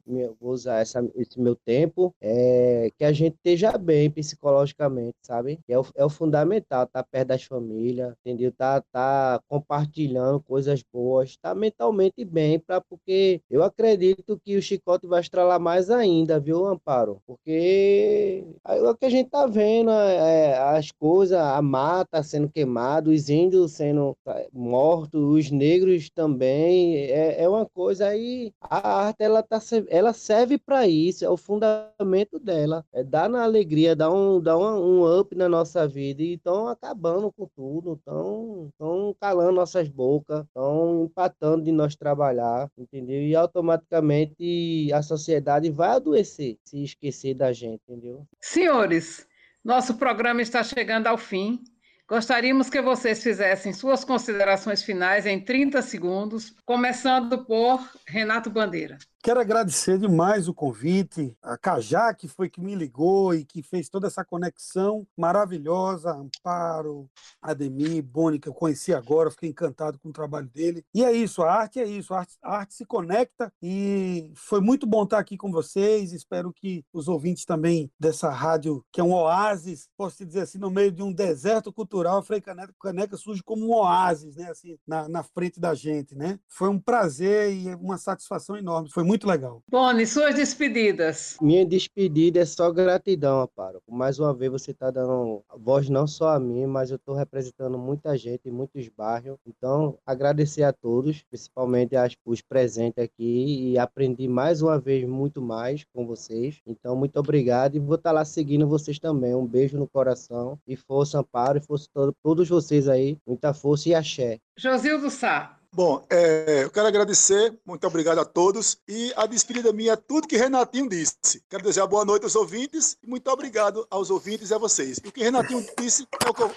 [0.05, 5.59] meu, vou usar essa, esse meu tempo, é que a gente esteja bem psicologicamente, sabe?
[5.67, 8.51] É o, é o fundamental, tá perto das famílias, entendeu?
[8.51, 15.07] Tá, tá compartilhando coisas boas, tá mentalmente bem, pra, porque eu acredito que o chicote
[15.07, 17.21] vai estralar mais ainda, viu, Amparo?
[17.25, 23.09] Porque é o que a gente tá vendo, é, as coisas, a mata sendo queimada,
[23.09, 29.23] os índios sendo é, mortos, os negros também, é, é uma coisa aí, a arte,
[29.23, 29.59] ela, tá,
[29.89, 34.57] ela serve para isso, é o fundamento dela, é dar na alegria, dar um, dar
[34.57, 40.45] um, um up na nossa vida, e estão acabando com tudo, estão calando nossas bocas,
[40.45, 43.21] estão empatando de nós trabalhar, entendeu?
[43.21, 48.25] E automaticamente a sociedade vai adoecer se esquecer da gente, entendeu?
[48.41, 49.27] Senhores,
[49.63, 51.63] nosso programa está chegando ao fim.
[52.07, 58.99] Gostaríamos que vocês fizessem suas considerações finais em 30 segundos, começando por Renato Bandeira.
[59.25, 63.89] Quero agradecer demais o convite, a Cajá, que foi que me ligou e que fez
[63.89, 67.09] toda essa conexão maravilhosa, Amparo,
[67.41, 70.85] Ademir, Boni, que eu conheci agora, fiquei encantado com o trabalho dele.
[70.93, 74.61] E é isso, a arte é isso, a arte, a arte se conecta e foi
[74.61, 79.03] muito bom estar aqui com vocês, espero que os ouvintes também dessa rádio, que é
[79.03, 83.17] um oásis, posso dizer assim, no meio de um deserto cultural, a Frei Caneca, Caneca
[83.17, 86.39] surge como um oásis, né, assim, na, na frente da gente, né?
[86.47, 89.63] Foi um prazer e uma satisfação enorme, foi muito muito legal.
[89.69, 91.37] Boni, suas despedidas.
[91.41, 93.81] Minha despedida é só gratidão, Aparo.
[93.89, 97.77] Mais uma vez você está dando voz não só a mim, mas eu estou representando
[97.77, 99.37] muita gente, muitos bairros.
[99.47, 105.41] Então, agradecer a todos, principalmente as, os presentes aqui, e aprendi mais uma vez muito
[105.41, 106.59] mais com vocês.
[106.67, 109.33] Então, muito obrigado e vou estar tá lá seguindo vocês também.
[109.33, 113.17] Um beijo no coração e força, Amparo, e força todo, todos vocês aí.
[113.25, 114.39] Muita força e axé.
[114.57, 115.57] Josildo Sá.
[115.75, 118.77] Bom, é, eu quero agradecer, muito obrigado a todos.
[118.87, 121.43] E a despedida minha é tudo que Renatinho disse.
[121.49, 125.01] Quero desejar boa noite aos ouvintes e muito obrigado aos ouvintes e a vocês.
[125.03, 126.51] E o que Renatinho disse é o que eu,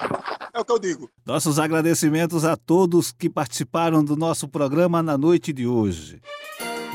[0.54, 1.10] é o que eu digo.
[1.26, 6.22] Nossos agradecimentos a todos que participaram do nosso programa na noite de hoje.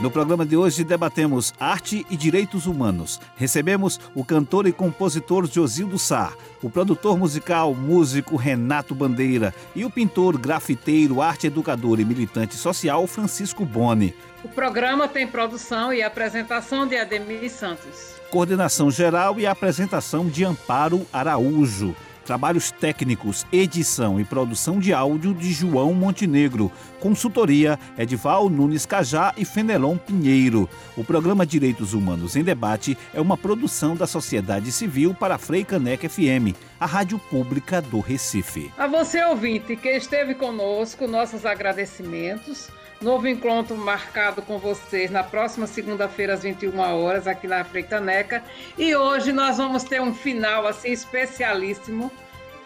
[0.02, 3.22] No programa de hoje debatemos arte e direitos humanos.
[3.36, 9.90] Recebemos o cantor e compositor Josildo Sá, o produtor musical, músico Renato Bandeira e o
[9.90, 14.16] pintor, grafiteiro, arte educador e militante social Francisco Boni.
[14.44, 18.16] O programa tem produção e apresentação de Ademir Santos.
[18.30, 21.96] Coordenação geral e apresentação de Amparo Araújo.
[22.26, 26.72] Trabalhos técnicos, edição e produção de áudio de João Montenegro.
[27.00, 30.70] Consultoria Edival Nunes Cajá e Fenelon Pinheiro.
[30.96, 35.66] O programa Direitos Humanos em Debate é uma produção da sociedade civil para a Frei
[35.66, 38.72] Caneca FM, a rádio pública do Recife.
[38.78, 42.70] A você, ouvinte, que esteve conosco, nossos agradecimentos.
[43.04, 48.42] Novo encontro marcado com vocês na próxima segunda-feira, às 21 horas, aqui na Freicaneca.
[48.78, 52.10] E hoje nós vamos ter um final assim especialíssimo,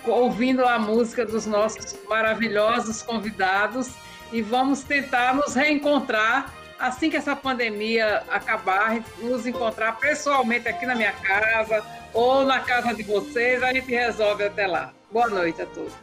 [0.05, 3.89] ouvindo a música dos nossos maravilhosos convidados.
[4.31, 10.93] E vamos tentar nos reencontrar assim que essa pandemia acabar, nos encontrar pessoalmente aqui na
[10.93, 11.83] minha casa
[12.13, 13.63] ou na casa de vocês.
[13.63, 14.93] A gente resolve até lá.
[15.11, 15.93] Boa noite a todos.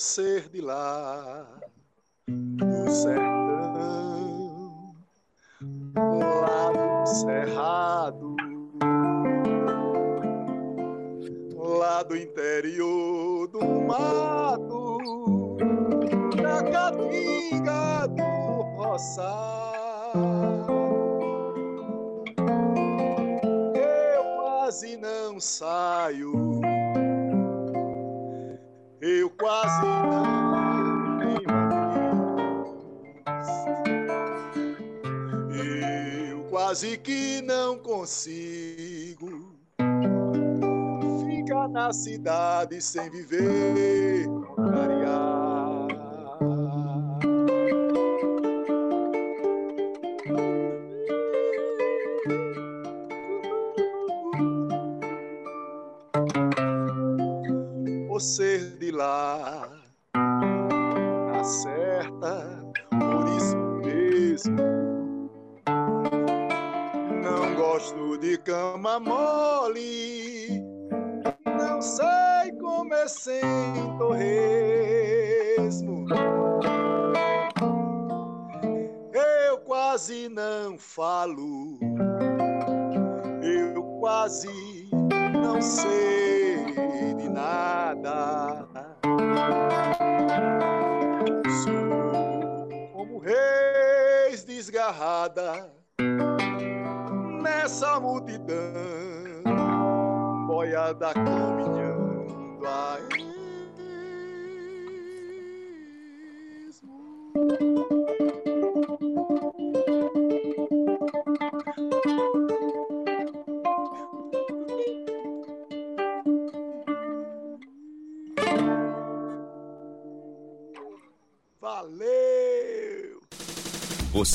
[0.00, 1.46] Ser de lá
[2.26, 3.36] do sertão,
[6.02, 8.34] lá do cerrado,
[11.54, 14.98] lá do interior do mato,
[16.40, 20.18] na caatinga do roçado.
[23.76, 26.58] Eu quase não saio.
[29.02, 31.46] Eu quase não amigos.
[36.30, 39.56] Eu quase que não consigo
[41.26, 44.26] ficar na cidade sem viver.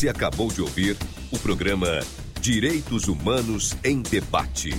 [0.05, 0.95] Você acabou de ouvir
[1.31, 1.99] o programa
[2.39, 4.69] Direitos Humanos em Debate